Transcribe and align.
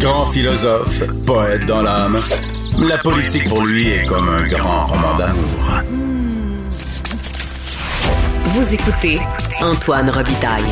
Grand 0.00 0.26
philosophe, 0.26 1.02
poète 1.26 1.66
dans 1.66 1.82
l'âme, 1.82 2.20
la 2.78 2.98
politique 2.98 3.48
pour 3.48 3.64
lui 3.64 3.88
est 3.88 4.06
comme 4.06 4.28
un 4.28 4.46
grand 4.46 4.86
roman 4.86 5.16
d'amour. 5.16 5.82
Vous 8.44 8.74
écoutez 8.74 9.18
Antoine 9.60 10.10
Robitaille, 10.10 10.64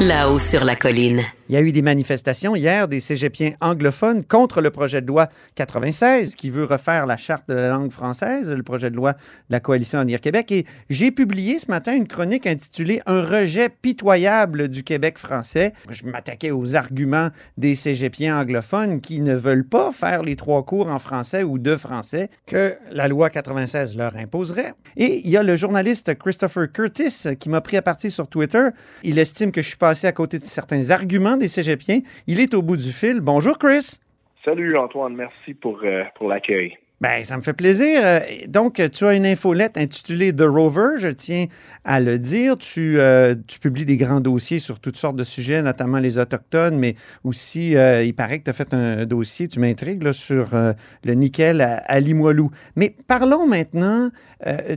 là-haut 0.00 0.38
sur 0.38 0.64
la 0.64 0.76
colline. 0.76 1.24
Il 1.48 1.54
y 1.54 1.58
a 1.58 1.62
eu 1.62 1.70
des 1.70 1.82
manifestations 1.82 2.56
hier 2.56 2.88
des 2.88 2.98
cégepiens 2.98 3.52
anglophones 3.60 4.24
contre 4.24 4.60
le 4.60 4.70
projet 4.70 5.00
de 5.00 5.06
loi 5.06 5.28
96 5.54 6.34
qui 6.34 6.50
veut 6.50 6.64
refaire 6.64 7.06
la 7.06 7.16
charte 7.16 7.48
de 7.48 7.54
la 7.54 7.68
langue 7.68 7.92
française, 7.92 8.50
le 8.50 8.64
projet 8.64 8.90
de 8.90 8.96
loi 8.96 9.12
de 9.12 9.18
la 9.50 9.60
coalition 9.60 10.00
Avenir 10.00 10.20
Québec. 10.20 10.50
Et 10.50 10.66
j'ai 10.90 11.12
publié 11.12 11.60
ce 11.60 11.70
matin 11.70 11.94
une 11.94 12.08
chronique 12.08 12.48
intitulée 12.48 13.00
Un 13.06 13.22
rejet 13.22 13.68
pitoyable 13.68 14.66
du 14.68 14.82
Québec 14.82 15.18
français. 15.18 15.72
Je 15.88 16.04
m'attaquais 16.06 16.50
aux 16.50 16.74
arguments 16.74 17.28
des 17.56 17.76
cégepiens 17.76 18.40
anglophones 18.40 19.00
qui 19.00 19.20
ne 19.20 19.36
veulent 19.36 19.68
pas 19.68 19.92
faire 19.92 20.24
les 20.24 20.34
trois 20.34 20.64
cours 20.64 20.88
en 20.88 20.98
français 20.98 21.44
ou 21.44 21.60
de 21.60 21.76
français 21.76 22.28
que 22.46 22.74
la 22.90 23.06
loi 23.06 23.30
96 23.30 23.96
leur 23.96 24.16
imposerait. 24.16 24.74
Et 24.96 25.20
il 25.24 25.30
y 25.30 25.36
a 25.36 25.44
le 25.44 25.56
journaliste 25.56 26.18
Christopher 26.18 26.72
Curtis 26.72 27.36
qui 27.38 27.50
m'a 27.50 27.60
pris 27.60 27.76
à 27.76 27.82
partie 27.82 28.10
sur 28.10 28.26
Twitter. 28.26 28.70
Il 29.04 29.20
estime 29.20 29.52
que 29.52 29.62
je 29.62 29.68
suis 29.68 29.76
passé 29.76 30.08
à 30.08 30.12
côté 30.12 30.40
de 30.40 30.44
certains 30.44 30.90
arguments 30.90 31.35
des 31.36 31.48
Cégepiens. 31.48 32.00
Il 32.26 32.40
est 32.40 32.54
au 32.54 32.62
bout 32.62 32.76
du 32.76 32.92
fil. 32.92 33.20
Bonjour, 33.20 33.58
Chris. 33.58 33.98
Salut, 34.46 34.76
Antoine. 34.78 35.16
Merci 35.16 35.54
pour, 35.54 35.80
euh, 35.82 36.04
pour 36.14 36.28
l'accueil. 36.28 36.78
Ben, 37.00 37.24
ça 37.24 37.36
me 37.36 37.42
fait 37.42 37.52
plaisir. 37.52 38.00
Euh, 38.04 38.20
donc, 38.46 38.80
tu 38.92 39.04
as 39.04 39.14
une 39.14 39.26
infolette 39.26 39.76
intitulée 39.76 40.32
The 40.32 40.42
Rover, 40.42 40.98
je 40.98 41.08
tiens 41.08 41.46
à 41.84 41.98
le 41.98 42.20
dire. 42.20 42.56
Tu, 42.56 42.98
euh, 43.00 43.34
tu 43.48 43.58
publies 43.58 43.84
des 43.84 43.96
grands 43.96 44.20
dossiers 44.20 44.60
sur 44.60 44.78
toutes 44.78 44.96
sortes 44.96 45.16
de 45.16 45.24
sujets, 45.24 45.62
notamment 45.62 45.98
les 45.98 46.16
Autochtones, 46.16 46.78
mais 46.78 46.94
aussi, 47.24 47.72
il 47.72 48.14
paraît 48.14 48.38
que 48.38 48.44
tu 48.44 48.50
as 48.50 48.52
fait 48.52 48.72
un 48.72 49.04
dossier, 49.04 49.48
tu 49.48 49.58
m'intrigues, 49.58 50.12
sur 50.12 50.50
le 50.52 51.12
nickel 51.14 51.60
à, 51.60 52.00
Limoilou. 52.00 52.50
Mais 52.76 52.94
parlons 53.08 53.48
maintenant 53.48 54.10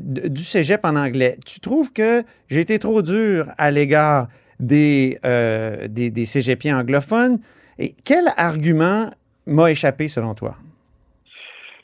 du 0.01 0.43
cégep 0.43 0.83
en 0.83 0.95
anglais. 0.95 1.37
Tu 1.45 1.59
trouves 1.59 1.93
que 1.93 2.23
j'ai 2.49 2.61
été 2.61 2.79
trop 2.79 3.03
dur 3.03 3.49
à 3.59 3.69
l'égard 3.69 4.27
euh, 4.61 5.87
des, 5.87 6.11
des, 6.11 6.25
cégepiens 6.25 6.79
anglophones. 6.79 7.39
Et 7.77 7.93
quel 8.05 8.25
argument 8.35 9.09
m'a 9.45 9.71
échappé 9.71 10.07
selon 10.07 10.33
toi? 10.33 10.55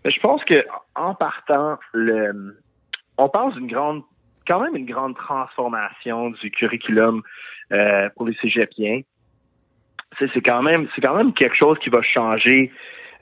Je 0.03 0.19
pense 0.19 0.43
que 0.43 0.65
en 0.95 1.15
partant, 1.15 1.77
le, 1.93 2.57
on 3.17 3.29
parle 3.29 3.53
d'une 3.53 3.67
grande, 3.67 4.03
quand 4.47 4.59
même 4.59 4.75
une 4.75 4.85
grande 4.85 5.15
transformation 5.15 6.31
du 6.31 6.51
curriculum 6.51 7.23
euh, 7.71 8.09
pour 8.15 8.27
les 8.27 8.35
cégepiens. 8.35 9.01
C'est 10.19 10.41
quand 10.41 10.61
même, 10.61 10.87
c'est 10.95 11.01
quand 11.01 11.15
même 11.15 11.33
quelque 11.33 11.55
chose 11.55 11.77
qui 11.79 11.89
va 11.89 12.01
changer, 12.01 12.71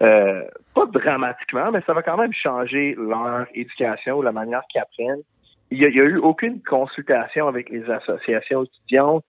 euh, 0.02 0.44
pas 0.76 0.86
dramatiquement, 0.86 1.72
mais 1.72 1.82
ça 1.88 1.94
va 1.94 2.04
quand 2.04 2.18
même 2.18 2.34
changer 2.34 2.96
leur 3.00 3.48
éducation 3.56 4.18
ou 4.18 4.22
la 4.22 4.32
manière 4.32 4.62
qu'ils 4.70 4.82
apprennent. 4.82 5.24
Il 5.72 5.80
n'y 5.80 5.86
a, 5.86 5.90
eu 5.90 6.18
aucune 6.18 6.62
consultation 6.62 7.48
avec 7.48 7.70
les 7.70 7.90
associations 7.90 8.64
étudiantes. 8.64 9.24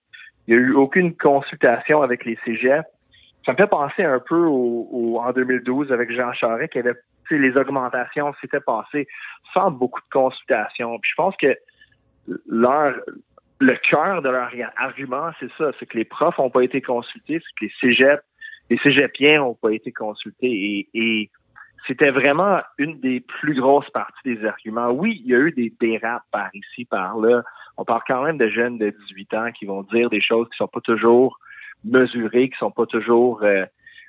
Il 0.47 0.55
n'y 0.55 0.61
a 0.61 0.65
eu 0.65 0.73
aucune 0.73 1.15
consultation 1.15 2.01
avec 2.01 2.25
les 2.25 2.37
cégeps. 2.45 2.87
Ça 3.45 3.51
me 3.51 3.57
fait 3.57 3.67
penser 3.67 4.03
un 4.03 4.19
peu 4.19 4.45
au, 4.45 5.19
en 5.19 5.31
2012 5.31 5.91
avec 5.91 6.11
Jean 6.11 6.33
Charest, 6.33 6.71
qui 6.71 6.79
avait 6.79 6.95
les 7.31 7.57
augmentations 7.57 8.33
s'étaient 8.39 8.59
passées 8.59 9.07
sans 9.53 9.71
beaucoup 9.71 9.99
de 10.01 10.09
consultation. 10.11 10.99
Puis 10.99 11.11
je 11.11 11.15
pense 11.15 11.35
que 11.37 11.57
leur 12.47 12.93
le 13.59 13.75
cœur 13.89 14.21
de 14.21 14.29
leur 14.29 14.51
argument, 14.77 15.31
c'est 15.39 15.51
ça, 15.57 15.71
c'est 15.79 15.85
que 15.85 15.97
les 15.97 16.05
profs 16.05 16.37
n'ont 16.37 16.49
pas 16.49 16.63
été 16.63 16.81
consultés, 16.81 17.39
c'est 17.39 17.59
que 17.59 17.65
les 17.65 17.71
cégeps, 17.79 18.23
les 18.69 18.77
cégepiens 18.79 19.39
n'ont 19.39 19.55
pas 19.55 19.71
été 19.71 19.91
consultés. 19.91 20.51
Et, 20.51 20.89
et 20.93 21.29
c'était 21.87 22.11
vraiment 22.11 22.59
une 22.77 22.99
des 22.99 23.21
plus 23.21 23.55
grosses 23.55 23.89
parties 23.91 24.35
des 24.35 24.45
arguments. 24.45 24.89
Oui, 24.89 25.21
il 25.23 25.31
y 25.31 25.35
a 25.35 25.39
eu 25.39 25.51
des 25.51 25.73
dérapes 25.79 26.25
par 26.31 26.49
ici, 26.53 26.85
par 26.85 27.17
là, 27.17 27.43
on 27.77 27.85
parle 27.85 28.01
quand 28.07 28.23
même 28.23 28.37
de 28.37 28.47
jeunes 28.47 28.77
de 28.77 28.93
18 29.09 29.33
ans 29.33 29.51
qui 29.57 29.65
vont 29.65 29.83
dire 29.93 30.09
des 30.09 30.21
choses 30.21 30.47
qui 30.49 30.57
sont 30.57 30.67
pas 30.67 30.81
toujours 30.81 31.39
mesurées, 31.83 32.49
qui 32.49 32.57
sont 32.57 32.71
pas 32.71 32.85
toujours. 32.85 33.41
Euh, 33.43 33.65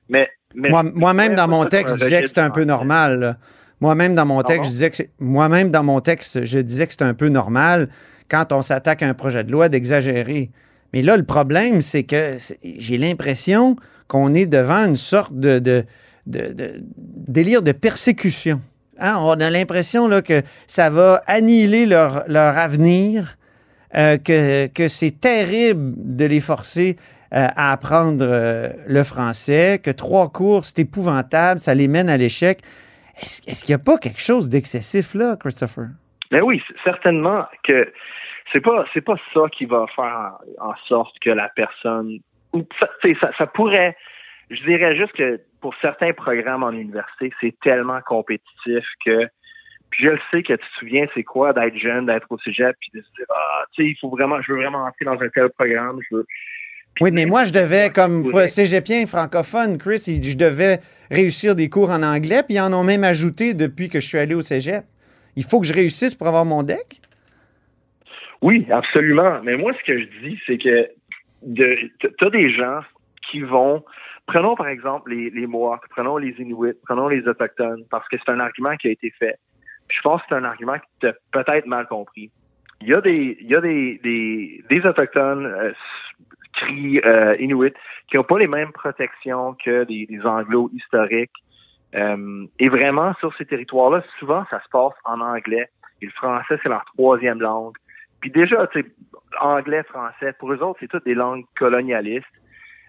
mais, 0.08 0.28
moi-même 0.54 1.34
dans 1.34 1.48
mon 1.48 1.64
texte, 1.64 1.96
je 1.98 2.04
disais 2.04 2.22
que 2.22 2.28
c'était 2.28 2.40
un 2.40 2.50
peu 2.50 2.64
normal. 2.64 3.38
Moi-même 3.80 4.14
dans 4.14 4.24
mon 4.24 4.42
texte, 4.42 4.64
je 4.64 4.70
disais 4.70 4.90
que 4.90 5.02
moi-même 5.18 5.70
dans 5.70 5.82
mon 5.82 6.00
texte, 6.00 6.44
je 6.44 6.58
disais 6.60 6.86
que 6.86 6.92
c'était 6.92 7.04
un 7.04 7.14
peu 7.14 7.28
normal 7.28 7.88
quand 8.30 8.52
on 8.52 8.62
s'attaque 8.62 9.02
à 9.02 9.08
un 9.08 9.14
projet 9.14 9.44
de 9.44 9.52
loi 9.52 9.68
d'exagérer. 9.68 10.50
Mais 10.92 11.02
là, 11.02 11.16
le 11.16 11.24
problème, 11.24 11.82
c'est 11.82 12.04
que 12.04 12.36
j'ai 12.62 12.96
l'impression 12.96 13.76
qu'on 14.08 14.32
est 14.34 14.46
devant 14.46 14.86
une 14.86 14.96
sorte 14.96 15.34
de, 15.34 15.58
de, 15.58 15.84
délire 16.26 17.62
de 17.62 17.72
persécution. 17.72 18.60
Hein? 18.98 19.16
On 19.18 19.40
a 19.40 19.50
l'impression 19.50 20.08
que 20.22 20.42
ça 20.66 20.88
va 20.88 21.22
annihiler 21.26 21.86
leur, 21.86 22.24
leur 22.28 22.56
avenir 22.56 23.36
euh, 23.94 24.16
que, 24.18 24.88
c'est 24.88 25.20
terrible 25.20 25.94
de 25.96 26.24
les 26.24 26.40
forcer 26.40 26.96
euh, 27.32 27.46
à 27.56 27.72
apprendre 27.72 28.24
euh, 28.24 28.68
le 28.86 29.04
français, 29.04 29.80
que 29.82 29.90
trois 29.90 30.28
cours, 30.28 30.64
c'est 30.64 30.80
épouvantable, 30.80 31.60
ça 31.60 31.74
les 31.74 31.88
mène 31.88 32.08
à 32.08 32.16
l'échec. 32.16 32.58
Est-ce 33.20 33.64
qu'il 33.64 33.74
n'y 33.74 33.80
a 33.80 33.84
pas 33.84 33.98
quelque 33.98 34.20
chose 34.20 34.48
d'excessif 34.48 35.14
là, 35.14 35.36
Christopher? 35.36 35.86
Ben 36.30 36.42
oui, 36.42 36.62
certainement 36.84 37.46
que 37.64 37.90
c'est 38.52 38.60
pas 38.60 38.84
c'est 38.92 39.00
pas 39.00 39.16
ça 39.32 39.42
qui 39.56 39.64
va 39.64 39.86
faire 39.94 40.32
en, 40.60 40.74
sorte 40.88 41.16
que 41.20 41.30
la 41.30 41.48
personne 41.48 42.18
ça 43.38 43.46
pourrait 43.46 43.96
je 44.50 44.62
dirais 44.64 44.96
juste 44.96 45.12
que 45.12 45.40
pour 45.60 45.74
certains 45.80 46.12
programmes 46.12 46.62
en 46.62 46.70
université, 46.70 47.32
c'est 47.40 47.58
tellement 47.60 48.00
compétitif 48.06 48.84
que 49.04 49.28
puis 49.96 50.04
je 50.04 50.10
le 50.10 50.18
sais 50.30 50.42
que 50.42 50.52
tu 50.52 50.58
te 50.58 50.78
souviens, 50.78 51.06
c'est 51.14 51.22
quoi 51.22 51.54
d'être 51.54 51.76
jeune, 51.78 52.04
d'être 52.04 52.26
au 52.28 52.38
cégep, 52.38 52.76
puis 52.78 52.90
de 52.92 53.00
se 53.00 53.08
dire, 53.16 53.24
ah, 53.30 53.64
tu 53.72 53.82
sais, 53.82 53.90
il 53.90 53.96
faut 53.98 54.10
vraiment, 54.10 54.42
je 54.42 54.52
veux 54.52 54.58
vraiment 54.58 54.84
entrer 54.84 55.06
dans 55.06 55.18
un 55.18 55.28
tel 55.30 55.48
programme, 55.48 55.98
je 56.10 56.16
veux. 56.16 56.26
oui, 57.00 57.10
mais 57.14 57.24
moi, 57.24 57.46
je 57.46 57.52
devais, 57.52 57.88
comme 57.88 58.30
cégepien 58.46 59.06
francophone, 59.06 59.78
Chris, 59.78 60.20
je 60.22 60.36
devais 60.36 60.80
réussir 61.10 61.54
des 61.54 61.70
cours 61.70 61.88
en 61.88 62.02
anglais, 62.02 62.42
puis 62.46 62.56
ils 62.56 62.60
en 62.60 62.74
ont 62.74 62.84
même 62.84 63.04
ajouté 63.04 63.54
depuis 63.54 63.88
que 63.88 63.98
je 64.00 64.06
suis 64.06 64.18
allé 64.18 64.34
au 64.34 64.42
cégep. 64.42 64.84
Il 65.34 65.44
faut 65.44 65.60
que 65.60 65.66
je 65.66 65.72
réussisse 65.72 66.14
pour 66.14 66.26
avoir 66.26 66.44
mon 66.44 66.62
deck? 66.62 67.00
Oui, 68.42 68.66
absolument. 68.70 69.40
Mais 69.44 69.56
moi, 69.56 69.72
ce 69.80 69.84
que 69.86 69.98
je 69.98 70.06
dis, 70.28 70.38
c'est 70.46 70.58
que 70.58 70.90
tu 71.54 72.24
as 72.24 72.30
des 72.30 72.50
gens 72.50 72.80
qui 73.30 73.40
vont. 73.40 73.82
Prenons 74.26 74.56
par 74.56 74.68
exemple 74.68 75.10
les, 75.10 75.30
les 75.30 75.46
Mohawks, 75.46 75.88
prenons 75.88 76.18
les 76.18 76.34
Inuits, 76.38 76.74
prenons 76.84 77.08
les 77.08 77.26
Autochtones, 77.26 77.84
parce 77.90 78.06
que 78.08 78.16
c'est 78.18 78.30
un 78.30 78.40
argument 78.40 78.76
qui 78.76 78.88
a 78.88 78.90
été 78.90 79.10
fait 79.18 79.38
je 79.88 80.00
pense 80.00 80.20
que 80.22 80.26
c'est 80.28 80.34
un 80.34 80.44
argument 80.44 80.78
que 80.78 80.84
tu 81.00 81.06
as 81.08 81.14
peut-être 81.32 81.66
mal 81.66 81.86
compris. 81.86 82.30
Il 82.80 82.88
y 82.88 82.94
a 82.94 83.00
des, 83.00 83.38
il 83.40 83.46
y 83.46 83.54
a 83.54 83.60
des, 83.60 83.98
des, 84.02 84.64
des 84.68 84.86
Autochtones 84.86 85.46
euh, 85.46 85.72
euh, 86.70 87.36
Inuits 87.38 87.72
qui 88.08 88.16
n'ont 88.16 88.24
pas 88.24 88.38
les 88.38 88.46
mêmes 88.46 88.72
protections 88.72 89.56
que 89.64 89.84
des, 89.84 90.06
des 90.06 90.20
Anglo 90.22 90.70
historiques. 90.74 91.32
Euh, 91.94 92.46
et 92.58 92.68
vraiment, 92.68 93.14
sur 93.20 93.34
ces 93.36 93.46
territoires-là, 93.46 94.02
souvent, 94.18 94.44
ça 94.50 94.60
se 94.62 94.68
passe 94.68 94.92
en 95.04 95.20
anglais. 95.20 95.68
Et 96.02 96.06
le 96.06 96.12
français, 96.12 96.58
c'est 96.62 96.68
leur 96.68 96.84
troisième 96.96 97.40
langue. 97.40 97.76
Puis 98.20 98.30
déjà, 98.30 98.66
tu 98.66 98.84
anglais, 99.40 99.82
français, 99.84 100.34
pour 100.38 100.52
eux 100.52 100.62
autres, 100.62 100.78
c'est 100.80 100.88
toutes 100.88 101.04
des 101.04 101.14
langues 101.14 101.44
colonialistes. 101.58 102.26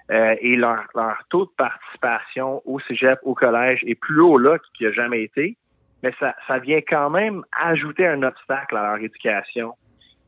Euh, 0.09 0.35
et 0.39 0.55
leur, 0.55 0.85
leur 0.95 1.17
taux 1.29 1.45
de 1.45 1.51
participation 1.57 2.61
au 2.65 2.79
cégep, 2.79 3.19
au 3.23 3.33
collège 3.33 3.83
est 3.85 3.95
plus 3.95 4.21
haut 4.21 4.37
là 4.37 4.57
qu'il 4.73 4.87
n'a 4.87 4.93
jamais 4.93 5.21
été 5.21 5.57
mais 6.03 6.13
ça, 6.19 6.35
ça 6.47 6.59
vient 6.59 6.81
quand 6.87 7.09
même 7.09 7.43
ajouter 7.51 8.07
un 8.07 8.23
obstacle 8.23 8.77
à 8.77 8.83
leur 8.83 8.97
éducation. 8.97 9.73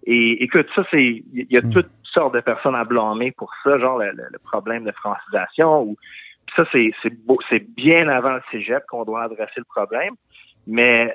Et 0.06 0.44
écoute, 0.44 0.68
ça, 0.76 0.84
c'est, 0.90 1.24
il 1.34 1.48
y 1.50 1.58
a 1.58 1.62
hmm. 1.62 1.72
toutes 1.72 1.92
sortes 2.04 2.34
de 2.34 2.40
personnes 2.40 2.76
à 2.76 2.84
blâmer 2.84 3.32
pour 3.32 3.52
ça, 3.64 3.78
genre 3.78 4.00
le, 4.00 4.14
problème 4.44 4.84
de 4.84 4.92
francisation 4.92 5.84
ou 5.84 5.98
ça, 6.56 6.66
c'est, 6.72 6.92
c'est 7.04 7.14
c'est 7.50 7.76
bien 7.76 8.08
avant 8.08 8.34
le 8.34 8.42
cégep 8.52 8.84
qu'on 8.88 9.04
doit 9.06 9.24
adresser 9.24 9.58
le 9.58 9.66
problème. 9.66 10.16
Mais 10.66 11.14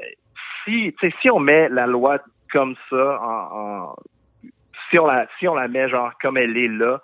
si, 0.65 0.95
si 1.21 1.31
on 1.31 1.41
met 1.41 1.69
la 1.69 1.87
loi 1.87 2.19
comme 2.53 2.77
ça 2.89 3.21
en, 3.21 3.97
si 4.91 4.99
on 4.99 5.07
la, 5.07 5.27
si 5.39 5.49
on 5.49 5.55
la 5.55 5.67
met 5.67 5.89
genre 5.89 6.13
comme 6.21 6.37
elle 6.37 6.57
est 6.57 6.69
là 6.69 7.01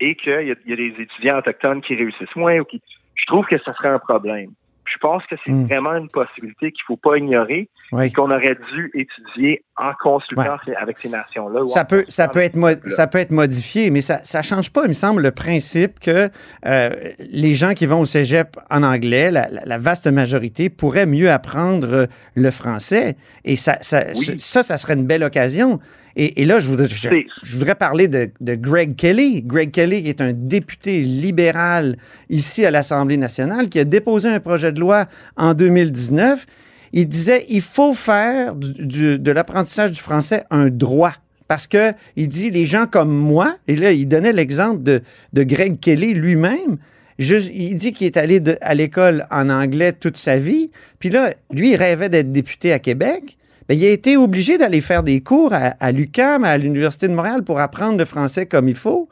et 0.00 0.14
qu'il 0.14 0.32
y 0.32 0.34
a, 0.34 0.42
y 0.42 0.72
a 0.72 0.76
des 0.76 0.94
étudiants 0.98 1.38
autochtones 1.38 1.82
qui 1.82 1.94
réussissent 1.94 2.34
moins 2.36 2.60
ou 2.60 2.64
qui, 2.64 2.80
je 3.14 3.26
trouve 3.26 3.46
que 3.46 3.58
ça 3.58 3.74
serait 3.74 3.88
un 3.88 3.98
problème. 3.98 4.50
Je 4.92 4.98
pense 4.98 5.22
que 5.26 5.36
c'est 5.44 5.52
hmm. 5.52 5.66
vraiment 5.66 5.94
une 5.94 6.08
possibilité 6.08 6.72
qu'il 6.72 6.82
ne 6.88 6.94
faut 6.94 6.96
pas 6.96 7.16
ignorer 7.16 7.68
et 8.00 8.10
qu'on 8.12 8.30
aurait 8.30 8.56
dû 8.72 8.90
étudier 8.94 9.64
en 9.76 9.92
consultant 10.00 10.56
avec 10.80 10.98
ces 10.98 11.08
nations-là. 11.08 11.66
Ça 11.68 11.84
peut, 11.84 12.04
ça, 12.08 12.28
peut 12.28 12.40
être 12.40 12.56
ça 12.90 13.06
peut 13.06 13.18
être 13.18 13.30
modifié, 13.30 13.90
mais 13.90 14.00
ça 14.00 14.20
ne 14.20 14.42
change 14.42 14.70
pas, 14.72 14.82
il 14.84 14.88
me 14.88 14.94
semble, 14.94 15.22
le 15.22 15.30
principe 15.30 16.00
que 16.00 16.30
euh, 16.66 16.90
les 17.18 17.54
gens 17.54 17.74
qui 17.74 17.86
vont 17.86 18.00
au 18.00 18.06
cégep 18.06 18.56
en 18.70 18.82
anglais, 18.82 19.30
la, 19.30 19.78
vaste 19.78 20.06
majorité, 20.06 20.70
pourraient 20.70 21.06
mieux 21.06 21.30
apprendre 21.30 22.08
le 22.34 22.50
français. 22.50 23.16
Et 23.44 23.56
ça, 23.56 23.78
ça, 23.80 24.14
ça, 24.38 24.62
ça 24.62 24.76
serait 24.76 24.94
une 24.94 25.06
belle 25.06 25.24
occasion. 25.24 25.80
Et, 26.18 26.46
là, 26.46 26.60
je 26.60 26.70
voudrais, 26.70 26.88
je, 26.88 27.56
voudrais 27.58 27.74
parler 27.74 28.08
de, 28.08 28.30
de, 28.40 28.54
Greg 28.54 28.96
Kelly. 28.96 29.42
Greg 29.42 29.70
Kelly, 29.70 30.02
qui 30.02 30.08
est 30.08 30.22
un 30.22 30.32
député 30.32 31.02
libéral 31.02 31.98
ici 32.30 32.64
à 32.64 32.70
l'Assemblée 32.70 33.18
nationale, 33.18 33.68
qui 33.68 33.78
a 33.78 33.84
déposé 33.84 34.30
un 34.30 34.40
projet 34.40 34.72
de 34.72 34.80
loi 34.80 35.04
en 35.36 35.52
2019. 35.52 36.46
Il 36.94 37.06
disait 37.06 37.44
il 37.50 37.60
faut 37.60 37.92
faire 37.92 38.54
du, 38.54 39.18
de 39.18 39.30
l'apprentissage 39.30 39.92
du 39.92 40.00
français 40.00 40.44
un 40.50 40.70
droit. 40.70 41.12
Parce 41.48 41.66
que 41.66 41.92
il 42.16 42.28
dit 42.28 42.50
les 42.50 42.64
gens 42.64 42.86
comme 42.86 43.14
moi, 43.14 43.54
et 43.68 43.76
là, 43.76 43.92
il 43.92 44.08
donnait 44.08 44.32
l'exemple 44.32 44.82
de, 44.82 45.02
de 45.34 45.42
Greg 45.42 45.78
Kelly 45.78 46.14
lui-même. 46.14 46.78
il 47.18 47.76
dit 47.76 47.92
qu'il 47.92 48.06
est 48.06 48.16
allé 48.16 48.42
à 48.62 48.74
l'école 48.74 49.26
en 49.30 49.50
anglais 49.50 49.92
toute 49.92 50.16
sa 50.16 50.38
vie. 50.38 50.70
Puis 50.98 51.10
là, 51.10 51.34
lui, 51.52 51.72
il 51.72 51.76
rêvait 51.76 52.08
d'être 52.08 52.32
député 52.32 52.72
à 52.72 52.78
Québec. 52.78 53.36
Ben, 53.68 53.76
il 53.76 53.84
a 53.84 53.90
été 53.90 54.16
obligé 54.16 54.58
d'aller 54.58 54.80
faire 54.80 55.02
des 55.02 55.20
cours 55.20 55.52
à, 55.52 55.74
à 55.80 55.92
l'UQAM, 55.92 56.44
à 56.44 56.56
l'Université 56.58 57.08
de 57.08 57.14
Montréal, 57.14 57.42
pour 57.42 57.58
apprendre 57.60 57.98
le 57.98 58.04
français 58.04 58.46
comme 58.46 58.68
il 58.68 58.76
faut. 58.76 59.08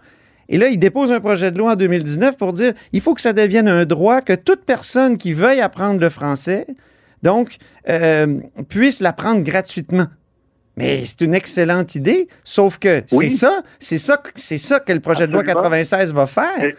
Et 0.48 0.58
là, 0.58 0.68
il 0.68 0.78
dépose 0.78 1.10
un 1.10 1.20
projet 1.20 1.50
de 1.50 1.58
loi 1.58 1.72
en 1.72 1.76
2019 1.76 2.36
pour 2.36 2.52
dire 2.52 2.74
il 2.92 3.00
faut 3.00 3.14
que 3.14 3.20
ça 3.20 3.32
devienne 3.32 3.68
un 3.68 3.84
droit 3.84 4.20
que 4.20 4.34
toute 4.34 4.64
personne 4.64 5.16
qui 5.16 5.32
veuille 5.32 5.60
apprendre 5.60 6.00
le 6.00 6.08
français, 6.08 6.66
donc, 7.22 7.56
euh, 7.88 8.40
puisse 8.68 9.00
l'apprendre 9.00 9.42
gratuitement. 9.42 10.06
Mais 10.76 11.04
c'est 11.06 11.20
une 11.20 11.34
excellente 11.34 11.94
idée, 11.94 12.26
sauf 12.42 12.78
que 12.78 13.02
c'est 13.06 13.28
ça, 13.28 13.62
c'est 13.78 13.96
ça, 13.96 14.20
c'est 14.34 14.58
ça 14.58 14.80
que 14.80 14.92
le 14.92 14.98
projet 14.98 15.28
de 15.28 15.32
loi 15.32 15.44
96 15.44 16.12
va 16.12 16.26
faire. 16.26 16.72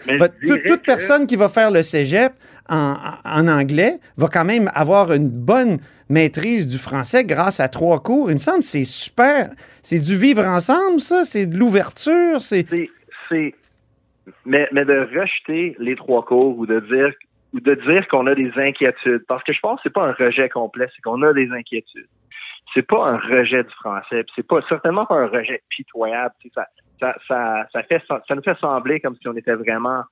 toute, 0.68 0.84
personne 0.86 1.26
qui 1.26 1.38
va 1.38 1.48
faire 1.48 1.72
le 1.72 1.82
cégep 1.82 2.34
en, 2.68 2.96
en, 3.24 3.48
anglais 3.48 4.00
va 4.18 4.28
quand 4.28 4.44
même 4.44 4.70
avoir 4.74 5.14
une 5.14 5.30
bonne 5.30 5.80
maîtrise 6.10 6.68
du 6.68 6.78
français 6.78 7.24
grâce 7.24 7.60
à 7.60 7.68
trois 7.68 8.00
cours. 8.00 8.30
Il 8.30 8.34
me 8.34 8.40
semble 8.40 8.60
que 8.60 8.66
c'est 8.66 8.84
super. 8.84 9.50
C'est 9.82 10.00
du 10.00 10.16
vivre 10.18 10.44
ensemble, 10.44 11.00
ça, 11.00 11.24
c'est 11.24 11.46
de 11.46 11.58
l'ouverture, 11.58 12.42
c'est. 12.42 12.66
Mais, 14.46 14.68
mais 14.72 14.86
de 14.86 15.08
rejeter 15.20 15.76
les 15.78 15.96
trois 15.96 16.26
cours 16.26 16.58
ou 16.58 16.66
de 16.66 16.80
dire 16.80 17.14
ou 17.54 17.60
de 17.60 17.76
dire 17.76 18.08
qu'on 18.08 18.28
a 18.28 18.36
des 18.36 18.52
inquiétudes. 18.56 19.24
Parce 19.28 19.44
que 19.44 19.54
je 19.54 19.60
pense 19.60 19.78
que 19.78 19.84
c'est 19.84 19.94
pas 19.94 20.08
un 20.08 20.14
rejet 20.14 20.50
complet, 20.50 20.88
c'est 20.96 21.02
qu'on 21.02 21.22
a 21.22 21.32
des 21.34 21.50
inquiétudes 21.52 22.08
c'est 22.76 22.82
pas 22.86 23.08
un 23.08 23.18
rejet 23.18 23.64
du 23.64 23.70
français, 23.72 24.26
c'est 24.36 24.46
pas 24.46 24.60
certainement 24.68 25.06
pas 25.06 25.16
un 25.16 25.28
rejet 25.28 25.64
pitoyable. 25.70 26.34
Ça, 26.54 26.68
ça, 27.00 27.68
ça, 27.72 27.84
fait 27.84 28.04
ça 28.08 28.36
nous 28.36 28.42
fait 28.42 28.58
sembler 28.60 29.00
comme 29.00 29.16
si 29.16 29.28
on 29.28 29.36
était 29.36 29.56
vraiment 29.56 30.04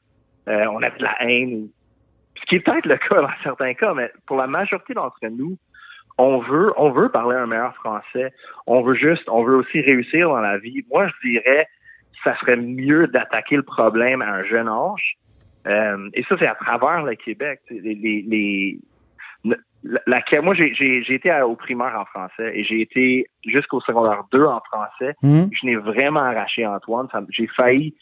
euh, 0.47 0.65
on 0.71 0.81
avait 0.81 0.97
de 0.97 1.03
la 1.03 1.15
haine. 1.21 1.67
Ce 2.39 2.45
qui 2.45 2.55
est 2.55 2.59
peut-être 2.61 2.85
le 2.85 2.97
cas 2.97 3.21
dans 3.21 3.29
certains 3.43 3.73
cas, 3.73 3.93
mais 3.93 4.11
pour 4.25 4.37
la 4.37 4.47
majorité 4.47 4.93
d'entre 4.93 5.17
nous, 5.29 5.57
on 6.17 6.39
veut 6.39 6.73
on 6.77 6.91
veut 6.91 7.09
parler 7.09 7.35
un 7.35 7.47
meilleur 7.47 7.75
français. 7.75 8.33
On 8.67 8.81
veut 8.81 8.95
juste 8.95 9.27
on 9.29 9.43
veut 9.43 9.55
aussi 9.55 9.81
réussir 9.81 10.29
dans 10.29 10.41
la 10.41 10.57
vie. 10.57 10.83
Moi, 10.89 11.07
je 11.07 11.29
dirais 11.29 11.67
ça 12.23 12.37
serait 12.39 12.57
mieux 12.57 13.07
d'attaquer 13.07 13.55
le 13.55 13.63
problème 13.63 14.21
à 14.21 14.31
un 14.31 14.43
jeune 14.43 14.69
âge. 14.69 15.17
Euh, 15.67 16.09
et 16.13 16.23
ça, 16.23 16.35
c'est 16.39 16.47
à 16.47 16.55
travers 16.55 17.03
le 17.03 17.15
Québec. 17.15 17.61
Les, 17.69 17.95
les, 17.95 18.79
la, 19.83 20.41
moi, 20.41 20.53
j'ai 20.55 21.13
été 21.13 21.31
au 21.41 21.55
primaire 21.55 21.95
en 21.99 22.05
français 22.05 22.51
et 22.53 22.63
j'ai 22.63 22.81
été 22.81 23.25
jusqu'au 23.45 23.81
secondaire 23.81 24.23
2 24.31 24.45
en 24.45 24.61
français. 24.61 25.15
Hmm. 25.21 25.45
Je 25.51 25.65
n'ai 25.65 25.75
vraiment 25.75 26.21
arraché 26.21 26.65
Antoine. 26.65 27.07
J'ai 27.29 27.47
failli, 27.47 27.95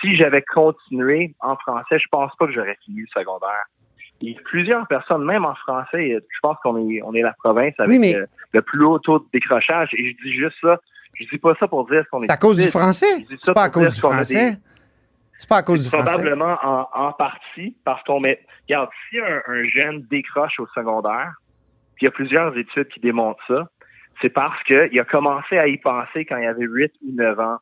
si 0.00 0.16
j'avais 0.16 0.42
continué 0.42 1.34
en 1.40 1.56
français, 1.56 1.98
je 1.98 2.08
pense 2.10 2.32
pas 2.38 2.46
que 2.46 2.52
j'aurais 2.52 2.78
fini 2.84 3.00
le 3.00 3.06
secondaire. 3.20 3.64
Il 4.20 4.30
y 4.30 4.36
a 4.36 4.40
plusieurs 4.42 4.86
personnes, 4.88 5.24
même 5.24 5.44
en 5.44 5.54
français, 5.54 6.18
je 6.18 6.38
pense 6.42 6.56
qu'on 6.62 6.90
est, 6.90 7.02
on 7.02 7.14
est 7.14 7.22
la 7.22 7.34
province 7.34 7.74
avec 7.78 8.00
le, 8.52 8.62
plus 8.62 8.84
haut 8.84 8.98
taux 8.98 9.20
de 9.20 9.26
décrochage. 9.32 9.90
Et 9.92 10.10
je 10.10 10.24
dis 10.24 10.34
juste 10.34 10.56
ça. 10.60 10.80
Je 11.14 11.24
dis 11.28 11.38
pas 11.38 11.54
ça 11.58 11.68
pour 11.68 11.86
dire 11.88 12.04
qu'on 12.10 12.18
est. 12.20 12.26
C'est 12.26 12.32
à 12.32 12.36
cause 12.36 12.56
du 12.56 12.68
français? 12.68 13.26
C'est 13.42 13.54
pas 13.54 13.64
à 13.64 13.68
cause 13.70 13.92
du 13.92 14.00
français? 14.00 14.58
C'est 15.36 15.48
pas 15.48 15.58
à 15.58 15.62
cause 15.62 15.82
du 15.84 15.88
français. 15.88 16.04
Probablement 16.04 16.58
en, 16.62 16.88
en, 16.92 17.12
partie 17.12 17.76
parce 17.84 18.02
qu'on 18.02 18.20
met. 18.20 18.44
Regarde, 18.68 18.90
si 19.08 19.18
un, 19.18 19.40
un, 19.46 19.64
jeune 19.64 20.02
décroche 20.10 20.58
au 20.58 20.66
secondaire, 20.74 21.34
puis 21.94 22.02
il 22.02 22.04
y 22.06 22.08
a 22.08 22.10
plusieurs 22.10 22.56
études 22.58 22.88
qui 22.88 22.98
démontrent 22.98 23.42
ça, 23.46 23.68
c'est 24.20 24.30
parce 24.30 24.60
qu'il 24.64 24.98
a 24.98 25.04
commencé 25.04 25.56
à 25.56 25.68
y 25.68 25.78
penser 25.78 26.24
quand 26.24 26.36
il 26.38 26.46
avait 26.46 26.64
8 26.64 26.92
ou 27.06 27.12
9 27.14 27.38
ans. 27.38 27.58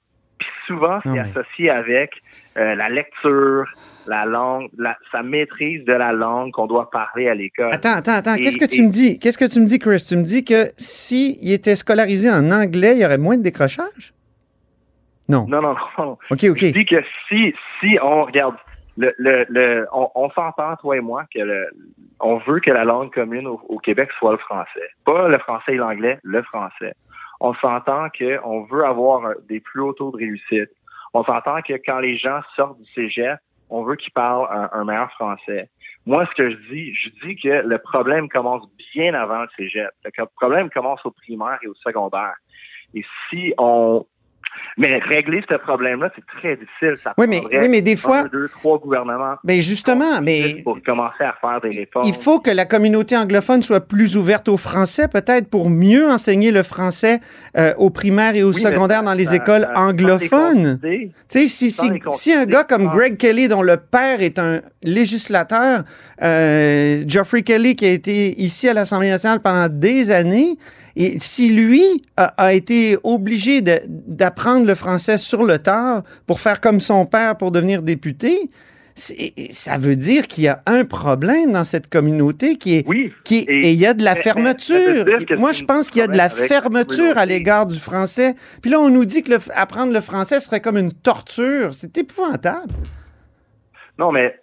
Souvent, 0.67 0.99
c'est 1.03 1.19
associé 1.19 1.71
avec 1.71 2.11
euh, 2.57 2.75
la 2.75 2.89
lecture, 2.89 3.67
la 4.07 4.25
langue, 4.25 4.69
la, 4.77 4.97
sa 5.13 5.23
maîtrise 5.23 5.85
de 5.85 5.93
la 5.93 6.13
langue 6.13 6.53
qu'on 6.53 6.67
doit 6.67 6.91
parler 6.91 7.29
à 7.29 7.35
l'école. 7.35 7.73
Attends, 7.73 7.97
attends, 7.97 8.13
attends. 8.15 8.37
Qu'est-ce 8.37 8.59
que 8.59 8.71
tu 8.71 8.83
me 8.83 8.91
dis? 8.91 9.19
Qu'est-ce 9.19 9.39
que 9.39 9.51
tu 9.51 9.61
me 9.61 9.67
dis, 9.67 9.79
Chris? 9.79 10.05
Tu 10.09 10.17
me 10.17 10.23
dis 10.23 10.45
que 10.45 10.71
s'il 10.77 11.53
était 11.53 11.77
scolarisé 11.77 12.31
en 12.31 12.51
anglais, 12.51 12.95
il 12.97 13.03
y 13.03 13.05
aurait 13.05 13.19
moins 13.19 13.37
de 13.37 13.43
décrochage? 13.43 14.13
Non. 15.29 15.47
Non, 15.49 15.61
non, 15.61 15.75
non. 15.99 16.19
OK, 16.31 16.45
OK. 16.51 16.59
Je 16.59 16.73
dis 16.73 16.87
que 16.87 17.03
si, 17.29 17.55
si 17.81 17.99
on 18.03 18.25
regarde, 18.25 18.57
le, 18.97 19.15
le, 19.19 19.45
le 19.49 19.87
on, 19.93 20.09
on 20.15 20.31
s'entend, 20.31 20.77
toi 20.77 20.97
et 20.97 21.01
moi, 21.01 21.25
que 21.33 21.41
le, 21.41 21.69
on 22.21 22.39
veut 22.39 22.61
que 22.61 22.71
la 22.71 22.85
langue 22.85 23.13
commune 23.13 23.47
au, 23.47 23.79
Québec 23.79 24.11
soit 24.19 24.33
le 24.33 24.39
français. 24.39 24.89
Pas 25.05 25.29
le 25.29 25.39
français 25.39 25.75
et 25.75 25.77
l'anglais, 25.77 26.19
le 26.23 26.43
français. 26.43 26.95
On 27.41 27.55
s'entend 27.55 28.09
qu'on 28.19 28.65
veut 28.65 28.85
avoir 28.85 29.35
des 29.49 29.61
plus 29.61 29.81
hauts 29.81 29.93
taux 29.93 30.11
de 30.11 30.17
réussite. 30.17 30.71
On 31.15 31.25
s'entend 31.25 31.63
que 31.63 31.75
quand 31.75 31.99
les 31.99 32.17
gens 32.17 32.41
sortent 32.55 32.79
du 32.79 32.91
cégep, 32.93 33.39
on 33.69 33.83
veut 33.83 33.97
qu'ils 33.97 34.13
parlent 34.13 34.49
un, 34.51 34.69
un, 34.73 34.85
meilleur 34.85 35.11
français. 35.13 35.69
Moi, 36.05 36.27
ce 36.27 36.43
que 36.43 36.51
je 36.51 36.57
dis, 36.71 36.95
je 36.95 37.11
dis 37.27 37.37
que 37.37 37.49
le 37.49 37.79
problème 37.79 38.29
commence 38.29 38.63
bien 38.95 39.15
avant 39.15 39.43
le 39.43 39.49
cégep. 39.57 39.91
Le 40.05 40.27
problème 40.37 40.71
commence 40.71 41.05
au 41.05 41.11
primaire 41.11 41.59
et 41.63 41.67
au 41.67 41.75
secondaire. 41.75 42.35
Et 42.95 43.05
si 43.29 43.53
on 43.59 44.07
mais 44.77 44.99
régler 44.99 45.43
ce 45.49 45.55
problème-là, 45.57 46.11
c'est 46.15 46.25
très 46.39 46.57
difficile. 46.57 46.95
Ça 47.03 47.15
oui, 47.19 47.27
mais, 47.29 47.41
oui, 47.51 47.69
mais 47.69 47.81
des 47.81 47.97
fois. 47.97 48.25
deux, 48.25 48.49
trois 48.49 48.79
gouvernements. 48.79 49.37
Mais 49.45 49.63
justement, 49.63 50.21
mais. 50.23 50.63
Pour 50.65 50.83
commencer 50.83 51.25
à 51.25 51.35
faire 51.41 51.61
des 51.63 51.79
réformes. 51.79 52.07
Il 52.07 52.15
faut 52.15 52.41
que 52.41 52.51
la 52.51 52.65
communauté 52.65 53.17
anglophone 53.17 53.63
soit 53.63 53.81
plus 53.81 54.17
ouverte 54.17 54.49
au 54.49 54.57
français, 54.57 55.09
peut-être 55.09 55.49
pour 55.49 55.71
mieux 55.71 56.07
enseigner 56.09 56.51
le 56.51 56.63
français 56.63 57.21
euh, 57.57 57.73
au 57.79 57.91
primaire 57.91 58.37
et 58.37 58.43
au 58.43 58.53
secondaire 58.53 59.03
dans 59.03 59.15
les 59.15 59.35
écoles 59.35 59.67
anglophones. 59.75 60.79
Tu 60.83 61.11
sais, 61.29 61.47
si, 61.47 61.71
si, 61.71 61.91
si, 62.11 62.33
un 62.33 62.45
gars 62.45 62.65
comme 62.65 62.89
Greg 62.89 63.17
Kelly, 63.17 63.49
dont 63.49 63.63
le 63.63 63.77
père 63.77 64.21
est 64.21 64.39
un 64.39 64.61
législateur, 64.83 65.83
euh, 66.23 67.05
Geoffrey 67.07 67.43
Kelly, 67.43 67.77
qui 67.77 67.87
a 67.87 67.91
été 67.91 68.41
ici 68.41 68.69
à 68.69 68.75
l'Assemblée 68.75 69.11
nationale 69.11 69.41
pendant 69.41 69.69
des 69.69 70.11
années, 70.11 70.57
et 70.97 71.19
si 71.19 71.53
lui 71.53 72.03
a, 72.17 72.55
été 72.55 72.97
obligé 73.05 73.61
d'apprendre 73.61 74.67
le 74.67 74.75
français 74.75 75.19
sur 75.19 75.45
le 75.45 75.59
tard 75.59 76.03
pour 76.27 76.41
faire 76.41 76.59
comme 76.61 76.81
son 76.81 77.05
père 77.05 77.37
pour 77.37 77.51
devenir 77.51 77.83
député, 77.83 78.49
ça 78.95 79.77
veut 79.77 79.95
dire 79.95 80.27
qu'il 80.27 80.45
y 80.45 80.49
a 80.49 80.63
un 80.65 80.87
problème 80.87 81.53
dans 81.53 81.65
cette 81.65 81.91
communauté 81.91 82.57
qui 82.57 82.79
est. 82.79 82.89
Oui. 82.89 83.13
Qui, 83.25 83.45
et, 83.47 83.73
il 83.73 83.79
y 83.79 83.85
a 83.85 83.93
de 83.93 84.03
la 84.03 84.15
fermeture. 84.15 85.05
Moi, 85.37 85.53
je 85.53 85.65
pense 85.65 85.91
qu'il 85.91 86.01
y 86.01 86.03
a 86.03 86.07
de 86.07 86.17
la 86.17 86.31
fermeture 86.31 87.19
à 87.19 87.27
l'égard 87.27 87.67
du 87.67 87.79
français. 87.79 88.33
Puis 88.63 88.71
là, 88.71 88.81
on 88.81 88.89
nous 88.89 89.05
dit 89.05 89.23
que 89.23 89.33
apprendre 89.55 89.93
le 89.93 90.01
français 90.01 90.41
serait 90.41 90.61
comme 90.61 90.79
une 90.79 90.95
torture. 90.95 91.75
C'est 91.75 91.99
épouvantable. 91.99 92.73
Non, 93.99 94.13
mais 94.13 94.35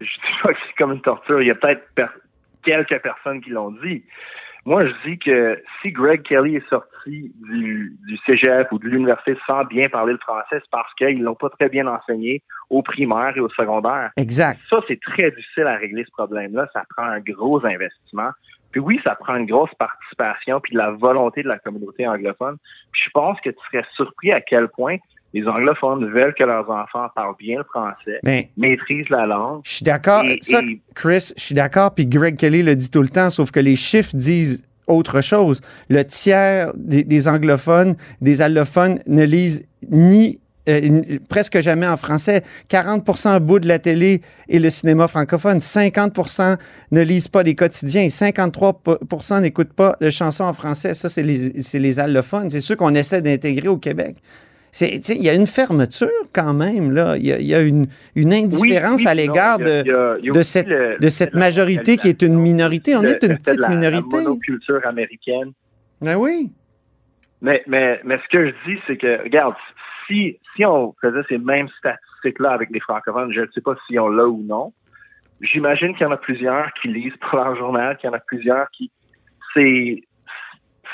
je 0.00 0.06
dis 0.06 0.42
pas 0.42 0.52
que 0.52 0.58
c'est 0.66 0.76
comme 0.76 0.90
une 0.90 1.02
torture. 1.02 1.40
Il 1.40 1.46
y 1.46 1.52
a 1.52 1.54
peut-être 1.54 1.84
quelques 2.64 3.00
personnes 3.00 3.40
qui 3.42 3.50
l'ont 3.50 3.70
dit. 3.84 4.02
Moi, 4.66 4.86
je 4.86 4.92
dis 5.06 5.18
que 5.18 5.62
si 5.82 5.92
Greg 5.92 6.22
Kelly 6.22 6.56
est 6.56 6.68
sorti 6.68 7.32
du, 7.42 7.96
du 8.06 8.16
cégep 8.24 8.72
ou 8.72 8.78
de 8.78 8.88
l'université 8.88 9.36
sans 9.46 9.64
bien 9.64 9.88
parler 9.90 10.12
le 10.12 10.18
français, 10.18 10.44
c'est 10.52 10.70
parce 10.70 10.92
qu'ils 10.94 11.22
l'ont 11.22 11.34
pas 11.34 11.50
très 11.50 11.68
bien 11.68 11.86
enseigné 11.86 12.42
au 12.70 12.82
primaire 12.82 13.36
et 13.36 13.40
au 13.40 13.50
secondaire. 13.50 14.10
Exact. 14.16 14.58
Ça, 14.70 14.80
c'est 14.88 15.00
très 15.00 15.30
difficile 15.32 15.64
à 15.64 15.76
régler 15.76 16.04
ce 16.04 16.10
problème-là. 16.12 16.66
Ça 16.72 16.84
prend 16.96 17.04
un 17.04 17.20
gros 17.20 17.64
investissement. 17.66 18.30
Puis 18.72 18.80
oui, 18.80 19.00
ça 19.04 19.14
prend 19.14 19.36
une 19.36 19.46
grosse 19.46 19.74
participation 19.78 20.60
puis 20.60 20.74
la 20.74 20.90
volonté 20.90 21.42
de 21.42 21.48
la 21.48 21.58
communauté 21.58 22.08
anglophone. 22.08 22.56
Puis 22.92 23.02
je 23.04 23.10
pense 23.10 23.40
que 23.40 23.50
tu 23.50 23.58
serais 23.70 23.84
surpris 23.94 24.32
à 24.32 24.40
quel 24.40 24.68
point 24.68 24.96
les 25.34 25.46
anglophones 25.48 26.08
veulent 26.12 26.34
que 26.34 26.44
leurs 26.44 26.70
enfants 26.70 27.08
parlent 27.14 27.34
bien 27.38 27.58
le 27.58 27.64
français, 27.64 28.48
maîtrisent 28.56 29.10
la 29.10 29.26
langue. 29.26 29.60
Je 29.64 29.74
suis 29.74 29.84
d'accord. 29.84 30.22
Chris, 30.94 31.32
je 31.36 31.42
suis 31.42 31.54
d'accord. 31.54 31.92
Puis 31.92 32.06
Greg 32.06 32.36
Kelly 32.36 32.62
le 32.62 32.76
dit 32.76 32.90
tout 32.90 33.02
le 33.02 33.08
temps, 33.08 33.30
sauf 33.30 33.50
que 33.50 33.60
les 33.60 33.74
chiffres 33.74 34.14
disent 34.14 34.62
autre 34.86 35.20
chose. 35.20 35.60
Le 35.88 36.04
tiers 36.04 36.72
des, 36.76 37.28
anglophones, 37.28 37.96
des 38.20 38.42
allophones 38.42 39.00
ne 39.08 39.24
lisent 39.24 39.66
ni 39.90 40.38
euh, 40.68 41.18
presque 41.28 41.60
jamais 41.60 41.86
en 41.86 41.96
français. 41.96 42.44
40% 42.70 43.40
bout 43.40 43.58
de 43.58 43.66
la 43.66 43.80
télé 43.80 44.20
et 44.48 44.60
le 44.60 44.70
cinéma 44.70 45.08
francophone. 45.08 45.58
50% 45.58 46.56
ne 46.92 47.00
lisent 47.02 47.28
pas 47.28 47.42
les 47.42 47.56
quotidiens. 47.56 48.06
53% 48.06 49.40
n'écoutent 49.40 49.72
pas 49.72 49.96
les 50.00 50.12
chansons 50.12 50.44
en 50.44 50.52
français. 50.52 50.94
Ça, 50.94 51.08
c'est 51.08 51.24
les, 51.24 51.50
les 51.74 51.98
allophones. 51.98 52.50
C'est 52.50 52.60
ceux 52.60 52.76
qu'on 52.76 52.94
essaie 52.94 53.20
d'intégrer 53.20 53.68
au 53.68 53.78
Québec 53.78 54.16
il 54.80 55.22
y 55.22 55.28
a 55.28 55.34
une 55.34 55.46
fermeture 55.46 56.08
quand 56.32 56.52
même, 56.52 56.92
là. 56.92 57.16
Il 57.16 57.26
y 57.26 57.54
a, 57.54 57.60
une, 57.60 57.86
indifférence 58.16 59.06
à 59.06 59.14
l'égard 59.14 59.58
de, 59.58 60.30
de, 60.30 60.42
cette, 60.42 60.68
de 60.68 61.08
cette 61.08 61.34
majorité 61.34 61.96
qui 61.96 62.08
est 62.08 62.22
une 62.22 62.38
minorité. 62.38 62.96
On 62.96 63.02
est 63.02 63.22
une 63.22 63.38
petite 63.38 63.60
minorité. 63.68 64.16
La 64.16 64.22
monoculture 64.22 64.84
américaine. 64.86 65.52
Ben 66.00 66.16
oui. 66.16 66.50
Mais, 67.40 67.62
mais, 67.66 68.00
mais 68.04 68.18
ce 68.18 68.28
que 68.36 68.46
je 68.46 68.52
dis, 68.66 68.80
c'est 68.86 68.96
que, 68.96 69.22
regarde, 69.22 69.54
si, 70.06 70.38
si 70.56 70.64
on 70.64 70.94
faisait 71.00 71.22
ces 71.28 71.38
mêmes 71.38 71.68
statistiques-là 71.78 72.50
avec 72.50 72.70
les 72.70 72.80
francophones, 72.80 73.32
je 73.32 73.42
ne 73.42 73.46
sais 73.54 73.60
pas 73.60 73.74
si 73.86 73.98
on 73.98 74.08
l'a 74.08 74.26
ou 74.26 74.42
non, 74.42 74.72
j'imagine 75.40 75.92
qu'il 75.92 76.02
y 76.02 76.06
en 76.06 76.12
a 76.12 76.16
plusieurs 76.16 76.72
qui 76.80 76.88
lisent 76.88 77.16
pour 77.20 77.38
leur 77.38 77.54
journal, 77.56 77.96
qu'il 77.98 78.08
y 78.08 78.12
en 78.12 78.16
a 78.16 78.20
plusieurs 78.20 78.68
qui... 78.70 78.90
C'est 79.52 80.02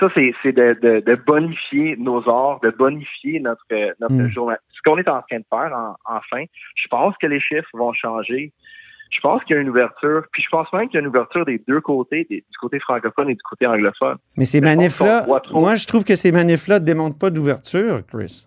ça, 0.01 0.09
c'est 0.15 0.53
de, 0.53 0.77
de, 0.81 1.01
de, 1.01 1.15
bonifier 1.15 1.97
nos 1.99 2.29
arts, 2.29 2.59
de 2.61 2.71
bonifier 2.71 3.39
notre, 3.41 3.63
notre 4.01 4.15
Mm. 4.15 4.29
journal. 4.31 4.59
Ce 4.73 4.81
qu'on 4.83 4.99
est 4.99 5.09
en 5.09 5.23
train 5.23 5.39
de 5.39 5.45
faire, 5.49 5.73
en, 5.77 5.95
enfin, 6.07 6.45
je 6.75 6.89
pense 6.89 7.15
que 7.19 7.27
les 7.27 7.39
chiffres 7.41 7.69
vont 7.75 7.93
changer. 7.93 8.53
Je 9.11 9.21
pense 9.21 9.43
qu'il 9.45 9.57
y 9.57 9.59
a 9.59 9.63
une 9.63 9.69
ouverture, 9.69 10.23
puis 10.33 10.43
je 10.43 10.49
pense 10.51 10.73
même 10.73 10.87
qu'il 10.89 10.95
y 10.95 10.99
a 10.99 11.01
une 11.01 11.09
ouverture 11.09 11.45
des 11.45 11.61
deux 11.67 11.81
côtés, 11.81 12.27
des- 12.31 12.45
du 12.49 12.59
côté 12.61 12.79
francophone 12.81 13.29
et 13.31 13.35
du 13.35 13.43
côté 13.43 13.67
anglophone. 13.67 14.17
Mais 14.37 14.45
ces 14.45 14.61
manifs-là, 14.61 15.27
moi, 15.53 15.75
je 15.75 15.87
trouve 15.87 16.05
que 16.05 16.15
ces 16.17 16.31
manifs-là 16.33 16.79
ne 16.79 16.85
démontrent 16.85 17.19
pas 17.19 17.31
d'ouverture, 17.31 18.01
Chris. 18.07 18.47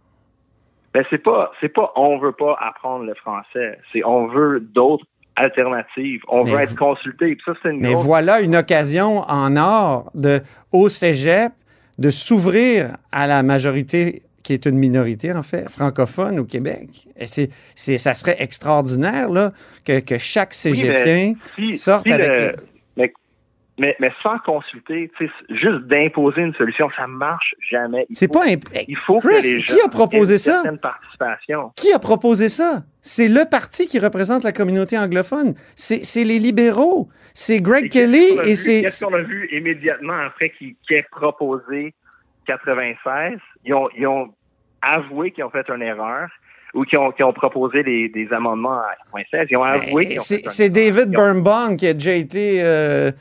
Ben 0.93 1.03
c'est 1.10 1.17
pas 1.24 1.51
c'est 1.60 1.69
pas 1.74 1.91
on 1.95 2.19
veut 2.19 2.33
pas 2.33 2.55
apprendre 2.62 3.03
le 3.05 3.15
français, 3.15 3.79
c'est 3.91 4.03
on 4.05 4.27
veut 4.27 4.60
d'autres 4.60 5.05
on 6.28 6.44
veut 6.44 6.60
être 6.60 6.75
consulté. 6.75 7.38
Ça 7.46 7.54
une 7.72 7.80
Mais 7.82 7.94
grosse- 7.94 8.06
voilà 8.06 8.42
une 8.42 8.56
occasion 8.56 9.20
en 9.28 9.56
or 9.58 10.12
de, 10.13 10.42
au 10.72 10.90
cégep 10.90 11.52
de 11.98 12.10
s'ouvrir 12.10 12.98
à 13.12 13.28
la 13.28 13.44
majorité 13.44 14.24
qui 14.44 14.54
est 14.54 14.66
une 14.66 14.78
minorité, 14.78 15.32
en 15.32 15.42
fait, 15.42 15.70
francophone 15.70 16.38
au 16.40 16.44
Québec. 16.44 17.08
Et 17.18 17.28
c'est, 17.28 17.50
ça 17.98 18.13
serait 18.13 18.36
extraordinaire 18.40 19.30
là, 19.30 19.52
que, 19.86 20.00
que 20.02 20.18
chaque 20.18 20.50
Oui, 20.50 20.75
cégepien 20.75 21.34
si, 21.56 21.78
sorte 21.78 22.06
si 22.06 22.12
avec... 22.12 22.30
le- 22.30 22.56
mais, 23.80 23.96
mais, 24.00 24.12
sans 24.22 24.38
consulter, 24.39 25.12
juste 25.50 25.88
d'imposer 25.88 26.42
une 26.42 26.53
solution, 26.53 26.89
ça 26.96 27.08
marche 27.08 27.56
jamais. 27.72 28.06
C'est 28.12 28.32
pas... 28.32 28.44
imp- 28.48 28.70
il 28.88 28.98
faut 28.98 29.20
Chris, 29.20 29.30
que 29.42 29.58
les 29.58 29.63
qui 29.63 29.82
a 29.82 29.88
proposé 29.89 30.34
une 30.36 30.38
ça? 30.38 30.63
participation. 30.82 31.72
Qui 31.75 31.92
a 31.92 32.00
proposé 32.00 32.50
ça? 32.50 32.84
C'est 33.01 33.27
le 33.27 33.50
parti 33.50 33.88
qui 33.88 33.98
représente 34.00 34.44
la 34.44 34.51
communauté 34.51 34.98
anglophone. 34.98 35.56
C'est, 35.75 36.24
les 36.24 36.39
libéraux. 36.39 37.10
C'est 37.34 37.62
Greg 37.62 37.86
Et 37.86 37.89
Kelly 37.89 38.38
et 38.46 38.56
c'est... 38.56 38.84
Qu'est-ce 38.84 39.06
qu'on 39.06 39.13
a 39.13 39.22
vu 39.22 39.50
immédiatement 39.51 40.20
après 40.27 40.51
qu'il 40.51 40.75
qu'il 40.88 40.98
ait 40.98 41.06
proposé 41.12 41.96
96? 42.46 43.39
Ils 43.65 43.74
ont, 43.74 43.89
ils 43.98 44.06
ont 44.06 44.34
avoué 44.84 45.32
qu'ils 45.32 45.44
ont 45.46 45.50
fait 45.50 45.68
une 45.70 45.82
erreur 45.82 46.30
ou 46.75 46.84
qu'ils 46.86 47.00
ont, 47.00 47.13
ont 47.20 47.34
proposé 47.34 47.84
des, 47.84 48.10
des 48.10 48.32
amendements 48.32 48.80
à 48.80 48.96
96. 49.12 49.48
Ils 49.50 49.58
ont 49.58 49.63
avoué 49.63 50.06
qu'ils 50.08 50.13
ont 50.13 50.15
Ben, 50.15 50.20
C'est, 50.20 50.42
une 50.44 50.50
c'est. 50.50 50.70
David 50.70 51.10
Birnbaum 51.10 51.75
qui 51.77 51.88
a 51.88 51.94
déjà 51.94 52.13
été 52.13 52.62
euh, 52.63 53.12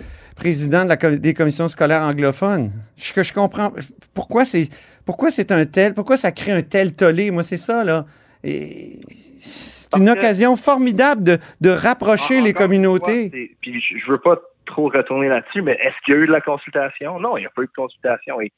président 0.42 0.82
de 0.84 0.88
la, 0.88 0.96
com- 0.96 1.16
des 1.16 1.34
commissions 1.34 1.68
scolaires 1.68 2.02
anglophones. 2.02 2.70
Je, 2.96 3.12
que 3.12 3.22
je 3.22 3.32
comprends. 3.32 3.72
Pourquoi 4.14 4.44
c'est, 4.44 4.68
pourquoi 5.06 5.30
c'est 5.30 5.52
un 5.52 5.64
tel, 5.64 5.94
pourquoi 5.94 6.16
ça 6.16 6.32
crée 6.32 6.52
un 6.52 6.62
tel 6.62 6.94
tollé? 6.94 7.30
Moi, 7.30 7.42
c'est 7.44 7.56
ça, 7.56 7.84
là. 7.84 8.06
C'est 8.42 9.96
une 9.96 10.06
que- 10.06 10.12
occasion 10.12 10.56
formidable 10.56 11.22
de, 11.22 11.38
de 11.60 11.70
rapprocher 11.70 12.40
En- 12.40 12.44
les 12.44 12.52
communautés. 12.52 13.30
fois, 13.30 13.38
Puis 13.60 13.80
je, 14.04 14.10
veux 14.10 14.18
pas 14.18 14.36
trop 14.66 14.88
retourner 14.88 15.28
là-dessus, 15.28 15.62
mais 15.62 15.72
est-ce 15.72 15.94
qu'il 16.04 16.14
y 16.14 16.16
a 16.16 16.20
eu 16.20 16.26
de 16.26 16.32
la 16.32 16.40
consultation? 16.40 17.20
Non, 17.20 17.36
il 17.36 17.40
n'y 17.40 17.46
a 17.46 17.50
pas 17.54 17.62
eu 17.62 17.66
de 17.66 17.72
consultation. 17.76 18.40
Et 18.40 18.50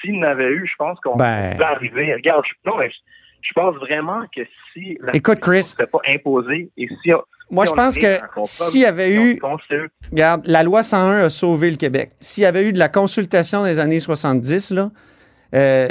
s'il 0.00 0.18
n'avait 0.20 0.50
eu, 0.50 0.66
je 0.66 0.76
pense 0.78 0.98
qu'on 1.00 1.16
Ben. 1.16 1.54
peut 1.56 1.64
arriver. 1.64 2.14
Regarde, 2.14 2.44
je, 2.48 2.70
non, 2.70 2.76
mais 2.78 2.90
je, 3.48 3.52
pense 3.54 3.76
vraiment 3.76 4.22
que 4.34 4.42
si 4.72 4.98
la 5.00 5.14
Écoute, 5.14 5.40
Chris. 5.40 5.58
ne 5.58 5.62
serait 5.62 5.86
pas 5.86 6.00
imposée 6.08 6.70
et 6.76 6.88
si 7.02 7.12
on, 7.12 7.22
Moi, 7.50 7.66
si 7.66 7.70
je 7.70 7.76
pense 7.76 7.98
que 7.98 8.18
s'il 8.44 8.80
y 8.80 8.84
avait 8.84 9.14
eu, 9.14 9.38
regarde, 10.10 10.42
la 10.46 10.62
loi 10.62 10.82
101 10.82 11.24
a 11.24 11.30
sauvé 11.30 11.70
le 11.70 11.76
Québec. 11.76 12.10
S'il 12.20 12.42
y 12.42 12.46
avait 12.46 12.68
eu 12.68 12.72
de 12.72 12.78
la 12.78 12.88
consultation 12.88 13.64
des 13.64 13.78
années 13.78 14.00
70, 14.00 14.70
là, 14.72 14.90
euh, 15.54 15.88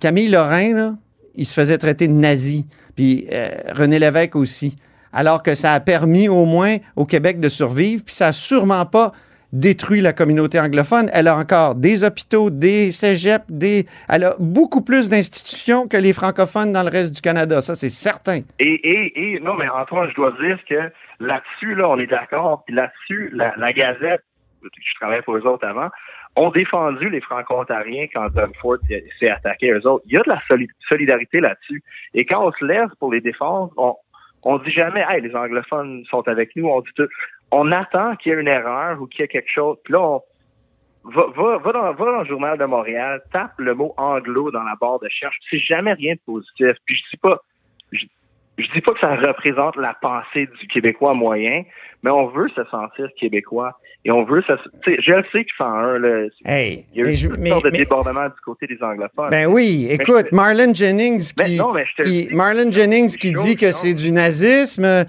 Camille 0.00 0.28
Lorrain, 0.28 0.72
là, 0.74 0.94
il 1.34 1.46
se 1.46 1.54
faisait 1.54 1.78
traiter 1.78 2.08
de 2.08 2.14
nazi. 2.14 2.66
Puis 2.94 3.26
euh, 3.32 3.50
René 3.72 3.98
Lévesque 3.98 4.36
aussi. 4.36 4.76
Alors 5.12 5.42
que 5.42 5.54
ça 5.54 5.72
a 5.72 5.80
permis 5.80 6.28
au 6.28 6.44
moins 6.44 6.76
au 6.96 7.04
Québec 7.04 7.40
de 7.40 7.48
survivre. 7.48 8.02
Puis 8.04 8.14
ça 8.14 8.26
n'a 8.26 8.32
sûrement 8.32 8.86
pas 8.86 9.12
détruit 9.60 10.00
la 10.00 10.12
communauté 10.12 10.60
anglophone. 10.60 11.08
Elle 11.12 11.28
a 11.28 11.36
encore 11.36 11.74
des 11.74 12.04
hôpitaux, 12.04 12.50
des 12.50 12.90
cégeps, 12.90 13.44
des... 13.48 13.86
elle 14.08 14.24
a 14.24 14.34
beaucoup 14.38 14.82
plus 14.82 15.08
d'institutions 15.08 15.88
que 15.88 15.96
les 15.96 16.12
francophones 16.12 16.72
dans 16.72 16.82
le 16.82 16.90
reste 16.90 17.14
du 17.14 17.20
Canada. 17.20 17.60
Ça, 17.60 17.74
c'est 17.74 17.88
certain. 17.88 18.40
Et, 18.58 18.64
et, 18.64 19.34
et, 19.34 19.40
non, 19.40 19.54
mais 19.54 19.68
Antoine, 19.68 20.08
je 20.10 20.14
dois 20.14 20.32
dire 20.40 20.58
que 20.68 20.90
là-dessus, 21.20 21.74
là, 21.74 21.88
on 21.88 21.98
est 21.98 22.06
d'accord. 22.06 22.64
Puis 22.66 22.74
là-dessus, 22.74 23.30
la, 23.32 23.54
la 23.56 23.72
Gazette, 23.72 24.22
je 24.62 24.94
travaillais 25.00 25.22
pour 25.22 25.36
eux 25.36 25.46
autres 25.46 25.66
avant, 25.66 25.88
ont 26.38 26.50
défendu 26.50 27.08
les 27.08 27.20
Franco-Ontariens 27.22 28.08
quand 28.12 28.28
Doug 28.34 28.50
Ford 28.60 28.76
s'est- 28.88 29.30
attaqué 29.30 29.70
eux 29.70 29.86
autres. 29.86 30.04
Il 30.06 30.14
y 30.14 30.16
a 30.18 30.22
de 30.22 30.28
la 30.28 30.40
soli- 30.48 30.68
solidarité 30.86 31.40
là-dessus. 31.40 31.82
Et 32.12 32.26
quand 32.26 32.46
on 32.46 32.52
se 32.52 32.64
lève 32.64 32.88
pour 33.00 33.10
les 33.12 33.22
défendre, 33.22 33.72
on, 33.78 33.94
on 34.48 34.58
dit 34.58 34.70
jamais, 34.70 35.04
hey, 35.08 35.20
les 35.20 35.34
anglophones 35.34 36.04
sont 36.08 36.26
avec 36.28 36.54
nous. 36.54 36.68
On 36.68 36.80
dit 36.80 36.92
tout. 36.94 37.08
On 37.50 37.72
attend 37.72 38.14
qu'il 38.14 38.30
y 38.30 38.34
ait 38.36 38.40
une 38.40 38.46
erreur 38.46 39.02
ou 39.02 39.08
qu'il 39.08 39.22
y 39.22 39.24
ait 39.24 39.28
quelque 39.28 39.50
chose. 39.50 39.76
Puis 39.82 39.92
là, 39.92 40.00
on, 40.00 40.22
va, 41.04 41.58
va, 41.58 41.72
dans, 41.72 41.92
va 41.92 42.04
dans 42.12 42.20
le 42.20 42.26
journal 42.26 42.56
de 42.56 42.64
Montréal, 42.64 43.20
tape 43.32 43.58
le 43.58 43.74
mot 43.74 43.92
anglo 43.96 44.52
dans 44.52 44.62
la 44.62 44.76
barre 44.80 45.00
de 45.00 45.06
recherche. 45.06 45.36
C'est 45.50 45.58
jamais 45.58 45.94
rien 45.94 46.14
de 46.14 46.20
positif. 46.24 46.76
Puis 46.84 46.94
je 46.94 47.10
dis 47.10 47.16
pas, 47.16 47.40
je, 48.58 48.64
dis 48.74 48.80
pas 48.80 48.92
que 48.94 49.00
ça 49.00 49.14
représente 49.16 49.76
la 49.76 49.94
pensée 50.00 50.48
du 50.60 50.66
Québécois 50.68 51.14
moyen, 51.14 51.62
mais 52.02 52.10
on 52.10 52.26
veut 52.28 52.48
se 52.54 52.64
sentir 52.70 53.08
québécois 53.18 53.78
et 54.04 54.10
on 54.12 54.22
veut 54.24 54.42
se, 54.42 54.52
tu 54.84 54.94
sais, 54.94 54.98
je 55.02 55.12
le 55.12 55.24
sais 55.32 55.44
que 55.44 55.50
101, 55.58 55.98
là, 55.98 56.26
Hey, 56.44 56.84
il 56.94 57.00
y 57.02 57.06
a 57.06 57.10
eu 57.10 57.14
je- 57.14 57.28
toutes 57.28 57.38
mais- 57.38 57.48
sortes 57.50 57.64
de 57.64 57.70
mais- 57.70 57.78
débordements 57.78 58.26
du 58.26 58.40
côté 58.44 58.66
des 58.68 58.78
anglophones. 58.82 59.30
Ben 59.30 59.46
oui, 59.48 59.88
écoute, 59.90 60.26
je- 60.30 60.36
Marlon 60.36 60.72
Jennings 60.72 61.32
Mais 61.38 61.44
qui, 61.44 61.56
non, 61.56 61.72
mais 61.72 61.84
je 61.86 61.96
te 61.96 62.02
le 62.02 62.08
qui- 62.08 62.26
dis. 62.28 62.34
Marlon 62.34 62.70
Jennings 62.70 63.16
qui 63.16 63.32
Chose, 63.32 63.44
dit 63.44 63.56
que 63.56 63.72
c'est 63.72 63.94
du 63.94 64.12
nazisme, 64.12 65.04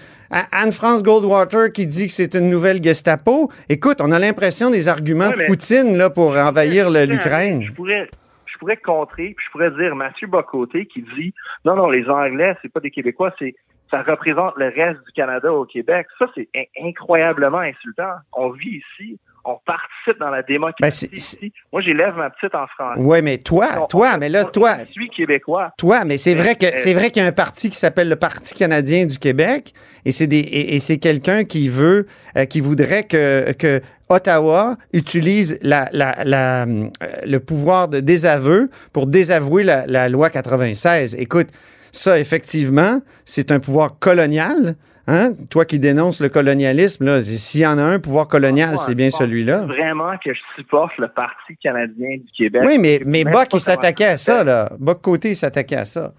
Anne-France 0.51 1.03
Goldwater 1.03 1.71
qui 1.71 1.85
dit 1.87 2.07
que 2.07 2.13
c'est 2.13 2.33
une 2.35 2.49
nouvelle 2.49 2.83
Gestapo. 2.83 3.49
Écoute, 3.69 3.97
on 4.01 4.11
a 4.11 4.19
l'impression 4.19 4.69
des 4.69 4.87
arguments 4.87 5.27
Ouais, 5.29 5.43
de 5.43 5.45
Poutine 5.45 5.95
là, 5.97 6.09
pour 6.09 6.35
envahir 6.37 6.89
le- 6.89 7.01
Je 7.05 7.05
l'Ukraine. 7.11 7.63
pourrais, 7.75 8.09
je 8.57 8.59
pourrais 8.59 8.77
contrer, 8.77 9.33
puis 9.37 9.45
je 9.45 9.51
pourrais 9.51 9.69
dire 9.71 9.95
Mathieu 9.95 10.27
Bocoté 10.27 10.87
qui 10.87 11.03
dit 11.15 11.33
non, 11.63 11.75
non, 11.75 11.89
les 11.89 12.07
Anglais, 12.09 12.55
c'est 12.61 12.71
pas 12.73 12.79
des 12.79 12.89
Québécois, 12.91 13.31
c'est 13.37 13.53
ça 13.91 14.01
représente 14.01 14.53
le 14.57 14.65
reste 14.65 14.99
du 15.05 15.11
Canada 15.15 15.53
au 15.53 15.63
Québec. 15.65 16.07
Ça, 16.19 16.25
c'est 16.35 16.49
in- 16.55 16.87
incroyablement 16.89 17.59
insultant. 17.59 18.15
On 18.33 18.49
vit 18.49 18.81
ici, 18.99 19.17
on 19.45 19.57
participe 19.65 20.19
dans 20.19 20.29
la 20.29 20.41
démocratie 20.43 21.07
Ben, 21.07 21.15
ici. 21.17 21.53
Moi, 21.71 21.81
j'élève 21.81 22.15
ma 22.17 22.29
petite 22.29 22.53
en 22.53 22.67
France. 22.67 22.97
Ouais, 22.97 23.21
mais 23.21 23.37
toi, 23.37 23.67
On- 23.79 23.85
toi, 23.85 24.11
on- 24.15 24.19
mais 24.19 24.27
là, 24.27 24.43
toi, 24.43 24.71
Je 24.87 24.91
suis 24.91 25.09
québécois. 25.09 25.71
toi, 25.77 26.03
mais 26.03 26.17
c'est 26.17 26.35
vrai 26.35 26.55
que 26.55 26.65
c'est 26.77 26.93
vrai 26.93 27.11
qu'il 27.11 27.21
y 27.21 27.25
a 27.25 27.29
un 27.29 27.31
parti 27.31 27.69
qui 27.69 27.77
s'appelle 27.77 28.09
le 28.09 28.17
Parti 28.17 28.53
canadien 28.55 29.05
du 29.05 29.19
Québec, 29.19 29.71
et 30.03 30.11
c'est 30.11 30.27
des 30.27 30.39
et, 30.39 30.75
et 30.75 30.79
c'est 30.79 30.97
quelqu'un 30.97 31.45
qui 31.45 31.69
veut, 31.69 32.07
euh, 32.35 32.43
qui 32.43 32.59
voudrait 32.59 33.03
que, 33.05 33.53
que 33.53 33.79
Ottawa 34.09 34.77
utilise 34.93 35.59
la, 35.61 35.89
la- 35.91 36.23
la, 36.23 36.63
euh, 36.63 36.87
le 37.25 37.37
pouvoir 37.39 37.87
de 37.87 37.99
désaveu 37.99 38.69
pour 38.93 39.07
désavouer 39.07 39.63
la, 39.63 39.85
la 39.85 40.09
loi 40.09 40.29
96. 40.29 41.15
Écoute, 41.19 41.47
ça 41.91 42.19
effectivement, 42.19 43.01
c'est 43.25 43.51
un 43.51 43.59
pouvoir 43.59 43.99
colonial. 43.99 44.75
Hein? 45.09 45.31
Toi 45.49 45.63
qui 45.63 45.79
dénonces 45.79 46.19
le 46.19 46.27
colonialisme, 46.27 47.05
là, 47.05 47.21
s'il 47.23 47.61
y 47.61 47.65
en 47.65 47.77
a 47.77 47.81
un 47.83 47.97
pouvoir 47.99 48.27
colonial, 48.27 48.75
c'est 48.77 48.93
bien 48.95 49.09
celui-là. 49.09 49.59
Vraiment 49.59 50.11
que 50.23 50.33
je 50.33 50.39
supporte 50.57 50.91
le 50.97 51.07
Parti 51.07 51.55
canadien 51.63 52.17
du 52.17 52.27
Québec. 52.37 52.63
Oui, 52.65 52.77
mais, 52.77 53.01
mais 53.05 53.23
il 53.53 53.59
s'attaquait 53.61 54.05
à 54.05 54.17
ça, 54.17 54.43
là. 54.43 54.69
Buck 54.79 55.01
Côté, 55.01 55.29
il 55.29 55.35
s'attaquait 55.37 55.77
à 55.77 55.85
ça. 55.85 56.13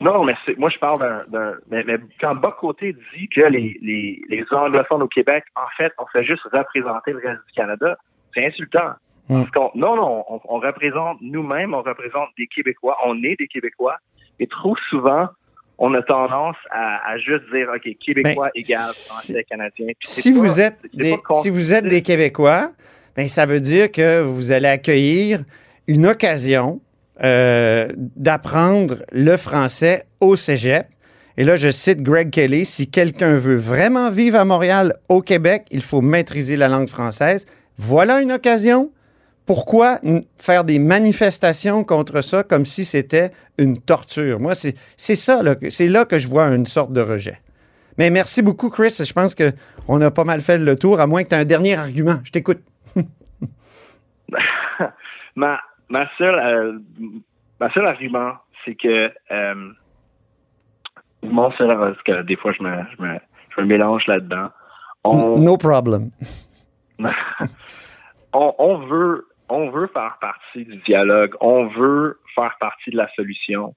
Non, 0.00 0.22
mais 0.24 0.34
c'est, 0.46 0.56
moi, 0.58 0.70
je 0.70 0.78
parle 0.78 1.00
d'un, 1.00 1.24
d'un- 1.28 1.56
mais, 1.70 1.82
mais 1.84 1.96
quand 2.20 2.34
Boc 2.36 2.56
Côté 2.58 2.94
dit 3.16 3.28
que 3.28 3.40
les, 3.40 3.78
les, 3.82 4.22
les 4.28 4.44
anglophones 4.52 5.02
au 5.02 5.08
Québec, 5.08 5.44
en 5.56 5.66
fait, 5.76 5.92
on 5.98 6.06
fait 6.06 6.24
juste 6.24 6.42
représenter 6.52 7.10
le 7.12 7.18
reste 7.18 7.44
du 7.46 7.52
Canada, 7.54 7.98
c'est 8.34 8.46
insultant. 8.46 8.92
Hmm. 9.28 9.40
Parce 9.42 9.50
qu'on, 9.50 9.70
non, 9.78 9.96
non, 9.96 10.24
on, 10.28 10.40
on 10.44 10.58
représente 10.60 11.18
nous-mêmes, 11.20 11.74
on 11.74 11.82
représente 11.82 12.28
des 12.38 12.46
Québécois, 12.46 12.96
on 13.04 13.22
est 13.24 13.36
des 13.38 13.48
Québécois, 13.48 13.96
et 14.38 14.46
trop 14.46 14.76
souvent, 14.88 15.28
on 15.78 15.92
a 15.94 16.02
tendance 16.02 16.56
à, 16.70 17.10
à 17.10 17.18
juste 17.18 17.44
dire, 17.52 17.68
OK, 17.74 17.88
Québécois 18.04 18.50
Ben, 18.54 18.60
égale 18.60 18.78
français, 18.80 19.44
canadien. 19.44 19.88
Si 20.00 20.32
pas- 20.32 20.38
vous 20.38 20.60
êtes 20.60 20.78
c'est 20.82 20.96
des, 20.96 21.14
pas 21.28 21.34
si 21.42 21.50
vous 21.50 21.72
êtes 21.72 21.86
des. 21.86 22.02
Québécois, 22.02 22.70
ben 23.16 23.26
ça 23.28 23.46
veut 23.46 23.60
dire 23.60 23.90
que 23.92 24.22
vous 24.22 24.50
allez 24.52 24.68
accueillir 24.68 25.40
une 25.88 26.06
occasion 26.06 26.80
euh, 27.22 27.88
d'apprendre 27.96 28.98
le 29.12 29.36
français 29.36 30.06
au 30.20 30.36
cégep. 30.36 30.86
Et 31.36 31.44
là, 31.44 31.56
je 31.56 31.70
cite 31.70 32.02
Greg 32.02 32.30
Kelly, 32.30 32.64
si 32.64 32.88
quelqu'un 32.88 33.34
veut 33.36 33.56
vraiment 33.56 34.10
vivre 34.10 34.38
à 34.38 34.44
Montréal, 34.44 34.96
au 35.08 35.22
Québec, 35.22 35.66
il 35.70 35.82
faut 35.82 36.00
maîtriser 36.00 36.56
la 36.56 36.68
langue 36.68 36.88
française. 36.88 37.44
Voilà 37.76 38.20
une 38.20 38.32
occasion. 38.32 38.92
Pourquoi 39.46 40.00
faire 40.36 40.64
des 40.64 40.78
manifestations 40.78 41.84
contre 41.84 42.22
ça 42.22 42.42
comme 42.42 42.66
si 42.66 42.84
c'était 42.84 43.30
une 43.56 43.80
torture? 43.80 44.40
Moi, 44.40 44.54
c'est 44.54 44.74
ça, 44.96 45.40
c'est 45.70 45.88
là 45.88 46.04
que 46.04 46.18
je 46.18 46.28
vois 46.28 46.46
une 46.48 46.66
sorte 46.66 46.92
de 46.92 47.00
rejet. 47.00 47.40
Mais 47.98 48.10
merci 48.10 48.42
beaucoup, 48.42 48.68
Chris. 48.68 48.96
Je 48.98 49.12
pense 49.12 49.34
qu'on 49.34 50.00
a 50.00 50.10
pas 50.10 50.24
mal 50.24 50.40
fait 50.40 50.58
le 50.58 50.76
tour, 50.76 51.00
à 51.00 51.06
moins 51.06 51.24
que 51.24 51.28
tu 51.28 51.34
aies 51.34 51.38
un 51.38 51.44
dernier 51.44 51.76
argument. 51.76 52.20
Je 52.24 52.30
t'écoute. 52.30 52.62
ma, 55.36 55.58
ma 55.88 56.08
seule, 56.16 56.38
euh, 56.38 56.78
ma 57.60 57.70
seule 57.72 57.86
argument, 57.86 58.32
c'est 58.64 58.74
que 58.74 59.12
euh, 59.30 59.72
mon 61.22 61.50
seul, 61.52 61.76
parce 61.76 62.02
que 62.02 62.22
des 62.22 62.36
fois 62.36 62.52
je 62.52 62.62
me, 62.62 62.76
je 62.96 63.02
me, 63.02 63.18
je 63.54 63.60
me 63.60 63.66
mélange 63.66 64.06
là-dedans. 64.06 64.50
On, 65.04 65.38
No 65.38 65.56
problem. 65.56 66.10
on, 68.32 68.54
on 68.58 68.78
veut, 68.86 69.28
on 69.48 69.70
veut 69.70 69.86
faire 69.88 70.18
partie 70.20 70.64
du 70.64 70.76
dialogue. 70.78 71.34
On 71.40 71.66
veut 71.66 72.20
faire 72.34 72.56
partie 72.60 72.90
de 72.90 72.96
la 72.96 73.08
solution. 73.14 73.74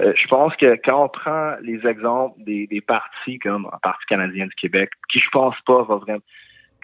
Euh, 0.00 0.12
je 0.16 0.26
pense 0.28 0.56
que 0.56 0.78
quand 0.84 1.04
on 1.04 1.08
prend 1.08 1.56
les 1.62 1.86
exemples 1.86 2.42
des, 2.42 2.66
des 2.66 2.80
partis 2.80 3.38
comme 3.38 3.68
le 3.70 3.78
Parti 3.82 4.04
canadien 4.08 4.46
du 4.46 4.54
Québec, 4.54 4.90
qui 5.12 5.20
je 5.20 5.28
pense 5.30 5.54
pas 5.66 5.82
va 5.82 5.96
vraiment. 5.96 6.22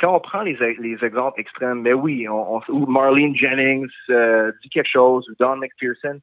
Quand 0.00 0.14
on 0.14 0.20
prend 0.20 0.42
les, 0.42 0.56
les 0.80 0.98
exemples 1.04 1.40
extrêmes, 1.40 1.82
mais 1.82 1.92
oui, 1.92 2.28
on, 2.28 2.56
on- 2.56 2.62
ou 2.68 2.86
Marlene 2.86 3.34
Jennings 3.34 3.88
euh, 4.10 4.52
dit 4.62 4.68
quelque 4.70 4.88
chose, 4.90 5.28
ou 5.28 5.34
Don 5.38 5.56
McPherson, 5.56 6.20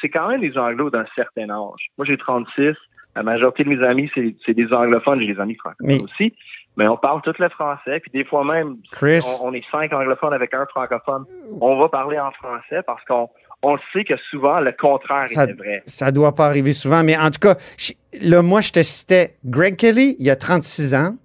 c'est 0.00 0.08
quand 0.08 0.28
même 0.28 0.40
des 0.40 0.56
anglos 0.58 0.90
d'un 0.90 1.04
certain 1.14 1.50
âge. 1.50 1.88
Moi, 1.98 2.06
j'ai 2.06 2.16
36. 2.16 2.74
La 3.16 3.22
majorité 3.22 3.64
de 3.64 3.68
mes 3.70 3.84
amis, 3.84 4.10
c'est 4.14 4.34
c'est 4.46 4.54
des 4.54 4.72
anglophones. 4.72 5.20
J'ai 5.20 5.34
des 5.34 5.40
amis 5.40 5.56
francophones 5.56 5.86
Mais- 5.86 6.00
aussi. 6.02 6.32
Mais 6.76 6.86
on 6.86 6.96
parle 6.96 7.20
tout 7.22 7.32
le 7.38 7.48
français. 7.48 7.98
Puis 8.00 8.10
des 8.12 8.24
fois 8.24 8.44
même, 8.44 8.76
Chris. 8.92 9.20
on, 9.42 9.48
on 9.48 9.52
est 9.52 9.64
cinq 9.72 9.92
anglophones 9.92 10.32
avec 10.32 10.54
un 10.54 10.64
francophone. 10.66 11.24
On 11.60 11.76
va 11.78 11.88
parler 11.88 12.18
en 12.20 12.30
français 12.30 12.80
parce 12.86 13.04
qu'on 13.04 13.28
on 13.62 13.76
sait 13.92 14.04
que 14.04 14.16
souvent 14.30 14.60
le 14.60 14.70
contraire 14.72 15.26
Ça- 15.28 15.44
est 15.44 15.52
vrai. 15.52 15.82
Ça 15.84 16.12
doit 16.12 16.34
pas 16.34 16.46
arriver 16.46 16.72
souvent, 16.72 17.02
mais 17.04 17.18
en 17.18 17.30
tout 17.30 17.40
cas, 17.40 17.56
je- 17.76 17.92
là, 18.22 18.40
moi, 18.42 18.60
je 18.60 18.70
te 18.70 18.82
citais 18.84 19.34
Greg 19.44 19.76
Kelly, 19.76 20.14
il 20.20 20.26
y 20.26 20.30
a 20.30 20.36
36 20.36 20.94
ans. 20.94 21.16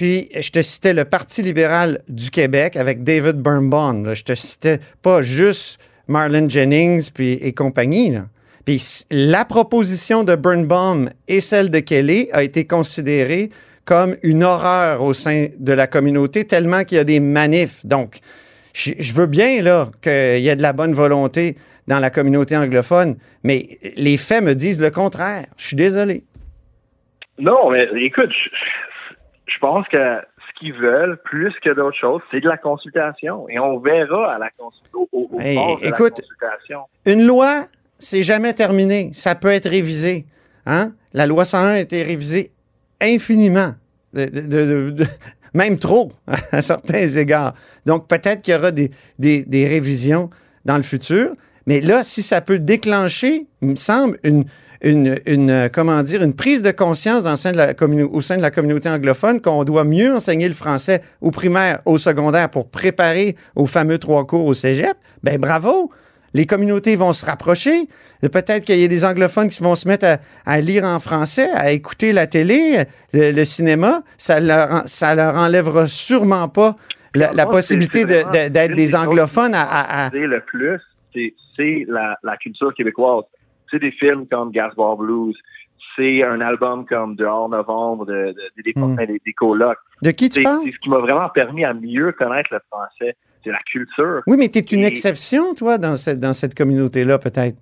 Puis, 0.00 0.30
je 0.34 0.50
te 0.50 0.62
citais 0.62 0.94
le 0.94 1.04
Parti 1.04 1.42
libéral 1.42 2.00
du 2.08 2.30
Québec 2.30 2.74
avec 2.76 3.04
David 3.04 3.36
Birnbaum. 3.36 4.14
Je 4.14 4.24
te 4.24 4.34
citais 4.34 4.78
pas 5.02 5.20
juste 5.20 5.78
Marlon 6.08 6.48
Jennings 6.48 7.10
puis, 7.12 7.32
et 7.32 7.52
compagnie. 7.52 8.08
là. 8.08 8.22
Puis, 8.64 9.04
la 9.10 9.44
proposition 9.44 10.24
de 10.24 10.36
Birnbaum 10.36 11.10
et 11.28 11.42
celle 11.42 11.68
de 11.68 11.80
Kelly 11.80 12.30
a 12.32 12.42
été 12.42 12.66
considérée 12.66 13.50
comme 13.84 14.16
une 14.22 14.42
horreur 14.42 15.02
au 15.02 15.12
sein 15.12 15.48
de 15.58 15.72
la 15.74 15.86
communauté, 15.86 16.46
tellement 16.46 16.84
qu'il 16.84 16.96
y 16.96 17.00
a 17.02 17.04
des 17.04 17.20
manifs. 17.20 17.84
Donc, 17.84 18.20
je, 18.72 18.92
je 18.98 19.12
veux 19.12 19.26
bien 19.26 19.60
là 19.60 19.90
qu'il 20.00 20.40
y 20.40 20.48
ait 20.48 20.56
de 20.56 20.62
la 20.62 20.72
bonne 20.72 20.94
volonté 20.94 21.56
dans 21.88 21.98
la 21.98 22.08
communauté 22.08 22.56
anglophone, 22.56 23.18
mais 23.44 23.78
les 23.96 24.16
faits 24.16 24.42
me 24.42 24.54
disent 24.54 24.80
le 24.80 24.90
contraire. 24.90 25.44
Je 25.58 25.66
suis 25.66 25.76
désolé. 25.76 26.22
Non, 27.38 27.70
mais 27.70 27.86
écoute, 28.02 28.30
je, 28.30 28.50
je 29.52 29.58
pense 29.58 29.86
que 29.88 29.96
ce 29.98 30.58
qu'ils 30.58 30.74
veulent, 30.74 31.18
plus 31.24 31.52
que 31.62 31.70
d'autres 31.74 31.96
choses, 31.98 32.22
c'est 32.30 32.40
de 32.40 32.48
la 32.48 32.56
consultation. 32.56 33.48
Et 33.48 33.58
on 33.58 33.78
verra 33.78 34.34
à 34.34 34.38
la 34.38 34.50
consultation. 34.50 35.08
Au, 35.12 35.28
au 35.32 35.40
Hey, 35.40 35.54
bord 35.56 35.78
de 35.80 35.86
écoute, 35.86 36.18
la 36.18 36.22
consultation. 36.48 36.80
Une 37.06 37.26
loi, 37.26 37.66
c'est 37.98 38.22
jamais 38.22 38.52
terminé. 38.52 39.10
Ça 39.14 39.34
peut 39.34 39.48
être 39.48 39.68
révisé. 39.68 40.26
Hein? 40.66 40.92
La 41.12 41.26
loi 41.26 41.44
101 41.44 41.64
a 41.72 41.78
été 41.80 42.02
révisée 42.02 42.52
infiniment. 43.00 43.74
De- 44.12 44.26
de- 44.26 44.40
de- 44.46 44.90
de- 44.90 45.04
même 45.54 45.78
trop, 45.78 46.12
à 46.52 46.62
certains 46.62 47.06
égards. 47.08 47.54
Donc, 47.86 48.08
peut-être 48.08 48.42
qu'il 48.42 48.54
y 48.54 48.56
aura 48.56 48.70
des, 48.72 48.90
des- 49.18 49.44
des 49.44 49.66
révisions 49.66 50.30
dans 50.64 50.76
le 50.76 50.82
futur. 50.82 51.30
Mais 51.66 51.80
là, 51.80 52.02
si 52.04 52.22
ça 52.22 52.40
peut 52.40 52.58
déclencher, 52.58 53.46
il 53.62 53.68
me 53.68 53.76
semble, 53.76 54.18
une, 54.24 54.44
une, 54.82 55.18
une, 55.26 55.50
euh, 55.50 55.68
comment 55.72 56.02
dire, 56.02 56.22
une 56.22 56.34
prise 56.34 56.62
de 56.62 56.70
conscience 56.70 57.24
sein 57.36 57.52
de 57.52 57.56
la 57.56 57.74
au 58.12 58.20
sein 58.20 58.36
de 58.36 58.42
la 58.42 58.50
communauté 58.50 58.88
anglophone 58.88 59.40
qu'on 59.40 59.64
doit 59.64 59.84
mieux 59.84 60.14
enseigner 60.14 60.48
le 60.48 60.54
français 60.54 61.02
au 61.20 61.30
primaire, 61.30 61.80
au 61.84 61.98
secondaire 61.98 62.48
pour 62.50 62.68
préparer 62.70 63.36
aux 63.56 63.66
fameux 63.66 63.98
trois 63.98 64.26
cours 64.26 64.46
au 64.46 64.54
cégep, 64.54 64.94
ben 65.22 65.38
bravo! 65.38 65.90
Les 66.32 66.46
communautés 66.46 66.94
vont 66.94 67.12
se 67.12 67.26
rapprocher. 67.26 67.88
Peut-être 68.22 68.60
qu'il 68.64 68.78
y 68.78 68.84
a 68.84 68.88
des 68.88 69.04
anglophones 69.04 69.48
qui 69.48 69.60
vont 69.64 69.74
se 69.74 69.88
mettre 69.88 70.06
à, 70.06 70.18
à 70.46 70.60
lire 70.60 70.84
en 70.84 71.00
français, 71.00 71.48
à 71.54 71.72
écouter 71.72 72.12
la 72.12 72.28
télé, 72.28 72.84
le, 73.12 73.32
le 73.32 73.44
cinéma. 73.44 74.02
Ça 74.16 74.38
leur, 74.38 74.82
ça 74.86 75.16
leur 75.16 75.34
enlèvera 75.34 75.88
sûrement 75.88 76.48
pas 76.48 76.76
la, 77.16 77.32
possibilité 77.46 78.04
de- 78.04 78.22
de- 78.44 78.48
d'être 78.48 78.74
des 78.76 78.94
anglophones 78.94 79.54
à- 79.56 79.62
à- 79.62 80.06
à, 80.06 80.10
C'est 80.12 80.20
le 80.20 80.40
plus, 80.46 80.78
c'est- 81.12 81.34
c'est 81.56 81.84
la, 81.88 82.16
la 82.22 82.36
culture 82.36 82.72
québécoise. 82.76 83.24
C'est 83.70 83.78
des 83.78 83.92
films 83.92 84.26
comme 84.26 84.50
Gasbar 84.50 84.96
Blues. 84.96 85.36
C'est 85.96 86.22
un 86.22 86.40
album 86.40 86.86
comme 86.86 87.16
Dehors 87.16 87.48
Novembre 87.48 88.06
de, 88.06 88.12
de- 88.12 88.34
des, 88.56 88.72
des, 88.72 88.80
Hmm. 88.80 88.96
des, 88.96 89.20
des 89.24 89.32
colocs. 89.32 89.78
De 90.02 90.10
qui 90.12 90.30
tu 90.30 90.42
parles? 90.42 90.60
c'est 90.64 90.72
ce 90.72 90.78
qui 90.78 90.88
m'a 90.88 90.98
vraiment 90.98 91.28
permis 91.28 91.64
à 91.64 91.74
mieux 91.74 92.12
connaître 92.12 92.50
le 92.52 92.60
français. 92.70 93.16
C'est 93.44 93.50
la 93.50 93.58
culture. 93.70 94.20
Oui, 94.26 94.36
mais 94.38 94.48
tu 94.48 94.58
es 94.58 94.62
une 94.62 94.84
Et- 94.84 94.86
exception, 94.86 95.54
toi, 95.54 95.78
dans 95.78 95.96
cette, 95.96 96.20
dans 96.20 96.32
cette 96.32 96.54
communauté-là, 96.56 97.18
peut-être. 97.18 97.56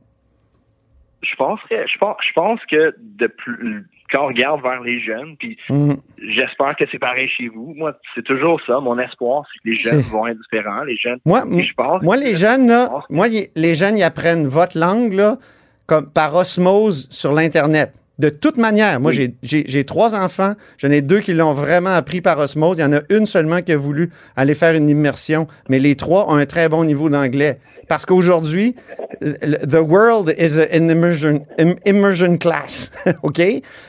Je 1.22 1.34
pense 1.36 1.58
que 1.68 1.74
je 1.74 1.98
pense, 1.98 2.16
je 2.26 2.32
pense 2.32 2.60
que 2.70 2.94
de 2.98 3.26
plus, 3.26 3.84
quand 4.10 4.24
on 4.24 4.28
regarde 4.28 4.62
vers 4.62 4.80
les 4.82 5.00
jeunes, 5.00 5.36
puis 5.36 5.58
Mhm. 5.68 5.96
j'espère 6.28 6.76
que 6.76 6.84
c'est 6.92 6.98
pareil 7.00 7.28
chez 7.28 7.48
vous. 7.48 7.74
Moi, 7.76 7.92
c'est 8.14 8.22
toujours 8.24 8.60
ça. 8.66 8.78
Mon 8.80 8.98
espoir, 8.98 9.44
c'est 9.52 9.58
que 9.58 9.68
les 9.68 9.74
jeunes 9.74 10.00
vont 10.12 10.26
être 10.28 10.38
différents. 10.50 10.84
Les 10.84 10.96
jeunes. 10.96 11.18
Moi, 11.24 11.42
Et 11.50 11.64
je 11.64 11.74
pense 11.74 12.02
Moi, 12.02 12.16
les 12.16 12.36
jeunes, 12.36 12.68
là, 12.68 12.88
moi, 13.10 13.26
les 13.28 13.74
jeunes, 13.74 13.98
ils 13.98 14.04
apprennent 14.04 14.46
votre 14.46 14.78
langue, 14.78 15.12
là, 15.12 15.38
comme 15.88 16.06
par 16.08 16.36
osmose 16.36 17.08
sur 17.10 17.32
l'Internet. 17.32 17.92
De 18.20 18.30
toute 18.30 18.56
manière, 18.56 18.98
moi, 19.00 19.10
Oui. 19.12 19.16
j'ai- 19.16 19.34
j'ai 19.44 19.64
j'ai 19.68 19.84
trois 19.84 20.12
enfants. 20.16 20.54
J'en 20.76 20.90
ai 20.90 21.02
deux 21.02 21.20
qui 21.20 21.32
l'ont 21.34 21.52
vraiment 21.52 21.90
appris 21.94 22.20
par 22.20 22.36
osmose. 22.40 22.76
Il 22.78 22.80
y 22.80 22.84
en 22.84 22.92
a 22.92 23.00
une 23.10 23.26
seulement 23.26 23.62
qui 23.62 23.70
a 23.72 23.76
voulu 23.76 24.10
aller 24.36 24.54
faire 24.54 24.74
une 24.74 24.88
immersion. 24.90 25.46
Mais 25.68 25.78
les 25.78 25.94
trois 25.94 26.28
ont 26.28 26.34
un 26.34 26.44
très 26.44 26.68
bon 26.68 26.82
niveau 26.84 27.08
d'anglais. 27.08 27.58
Parce 27.86 28.04
qu'aujourd'hui, 28.06 28.74
euh, 29.22 29.32
the 29.66 29.78
world 29.80 30.34
is 30.36 30.58
an 30.60 30.88
immersion, 30.88 31.46
im- 31.60 31.76
immersion 31.86 32.36
class. 32.38 32.90
OK? 33.22 33.40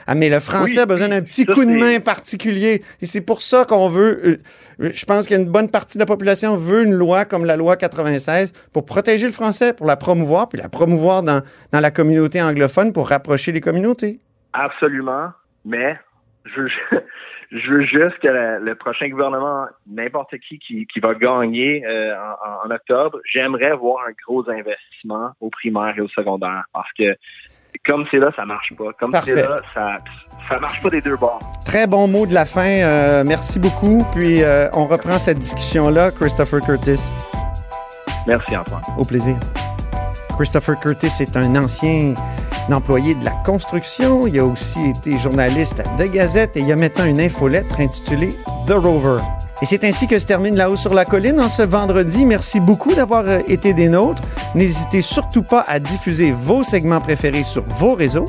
Ah, 0.06 0.14
mais 0.16 0.30
le 0.30 0.40
français 0.40 0.74
Oui, 0.74 0.80
a 0.80 0.86
besoin 0.86 1.08
d'un 1.10 1.22
petit 1.22 1.46
ça, 1.46 1.52
coup 1.54 1.66
de 1.66 1.72
main 1.72 2.00
particulier. 2.00 2.84
Et 3.02 3.08
c'est 3.08 3.22
pour 3.22 3.42
ça 3.42 3.66
qu'on 3.66 3.90
veut. 3.90 4.42
Je 4.80 5.06
pense 5.06 5.28
qu'une 5.28 5.46
bonne 5.46 5.70
partie 5.70 5.98
de 5.98 6.04
la 6.04 6.06
population 6.08 6.56
veut 6.56 6.84
une 6.84 6.94
loi 6.94 7.26
comme 7.26 7.44
la 7.46 7.58
loi 7.58 7.76
96 7.76 8.54
pour 8.74 8.86
protéger 8.86 9.26
le 9.26 9.32
français, 9.34 9.74
pour 9.74 9.86
la 9.86 9.98
promouvoir, 9.98 10.48
puis 10.50 10.58
la 10.58 10.70
promouvoir 10.70 11.22
dans, 11.24 11.42
dans 11.74 11.80
la 11.80 11.92
communauté 11.92 12.42
anglophone 12.42 12.94
pour 12.94 13.10
rapprocher 13.10 13.52
les 13.52 13.62
communautés. 13.62 14.20
Absolument, 14.54 15.30
mais 15.66 16.00
je 16.46 16.62
veux, 16.62 16.70
je 17.52 17.70
veux 17.72 17.82
juste 17.86 18.18
que 18.22 18.28
la- 18.28 18.60
le 18.60 18.76
prochain 18.76 19.10
gouvernement, 19.10 19.66
n'importe 19.88 20.38
qui, 20.48 20.60
qui 20.60 20.88
qui 20.88 21.00
va 21.00 21.14
gagner 21.14 21.86
euh, 21.86 22.14
en, 22.16 22.68
en 22.68 22.72
octobre, 22.74 23.20
j'aimerais 23.32 23.74
voir 23.76 24.06
un 24.08 24.12
gros 24.26 24.50
investissement 24.50 25.32
au 25.42 25.50
primaire 25.50 25.94
et 25.98 26.02
au 26.02 26.08
secondaire 26.10 26.64
parce 26.74 26.90
que 26.98 27.16
comme 27.86 28.06
c'est 28.10 28.18
là, 28.18 28.32
ça 28.36 28.46
marche 28.46 28.74
pas. 28.76 28.92
Comme 29.00 29.12
c'est 29.24 29.36
là, 29.36 29.62
ça 29.76 30.00
ça 30.50 30.60
marche 30.60 30.82
pas 30.82 30.90
des 30.90 31.02
deux 31.02 31.16
bords. 31.18 31.40
Très 31.70 31.86
bon 31.86 32.08
mot 32.08 32.26
de 32.26 32.34
la 32.34 32.46
fin. 32.46 32.66
euh, 32.82 33.24
merci 33.24 33.60
beaucoup. 33.60 34.04
Puis 34.12 34.42
euh, 34.42 34.68
on 34.74 34.88
reprend 34.88 35.20
cette 35.20 35.38
discussion-là. 35.38 36.10
Christopher 36.10 36.62
Curtis, 36.62 37.00
Merci 38.26 38.58
Antoine. 38.58 38.82
au 38.98 39.04
plaisir. 39.06 39.36
Christopher 40.36 40.80
Curtis 40.80 41.12
est 41.20 41.38
un 41.38 41.56
ancien 41.56 42.16
employé 42.72 43.14
de 43.14 43.24
la 43.24 43.34
construction. 43.46 44.26
Il 44.26 44.40
a 44.40 44.46
aussi 44.46 44.80
été 44.90 45.20
journaliste 45.20 45.80
à 45.82 45.84
The 46.04 46.10
Gazette 46.12 46.58
et 46.58 46.62
il 46.62 46.68
y 46.68 46.72
a 46.72 46.76
maintenant 46.76 47.06
une 47.06 47.22
infolettre 47.22 47.80
intitulée 47.80 48.36
The 48.66 48.72
Rover. 48.74 49.22
Et 49.62 49.66
c'est 49.66 49.84
ainsi 49.84 50.08
que 50.08 50.18
se 50.18 50.26
termine 50.26 50.56
La 50.56 50.70
Haut 50.70 50.78
sur 50.78 50.94
la 50.94 51.04
Colline 51.04 51.40
en 51.42 51.50
ce 51.50 51.62
vendredi. 51.64 52.26
Merci 52.26 52.62
beaucoup 52.62 52.94
d'avoir 52.94 53.28
euh, 53.28 53.40
été 53.48 53.74
des 53.74 53.90
nôtres. 53.90 54.22
N'hésitez 54.56 55.02
surtout 55.02 55.44
pas 55.44 55.66
à 55.68 55.80
diffuser 55.80 56.32
vos 56.32 56.64
segments 56.64 57.02
préférés 57.02 57.44
sur 57.44 57.66
vos 57.68 57.94
réseaux. 57.94 58.28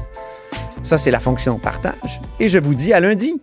Ça, 0.82 0.98
c'est 0.98 1.12
la 1.12 1.20
fonction 1.20 1.58
partage. 1.58 2.20
Et 2.40 2.48
je 2.48 2.58
vous 2.58 2.74
dis 2.74 2.92
à 2.92 2.98
lundi. 2.98 3.40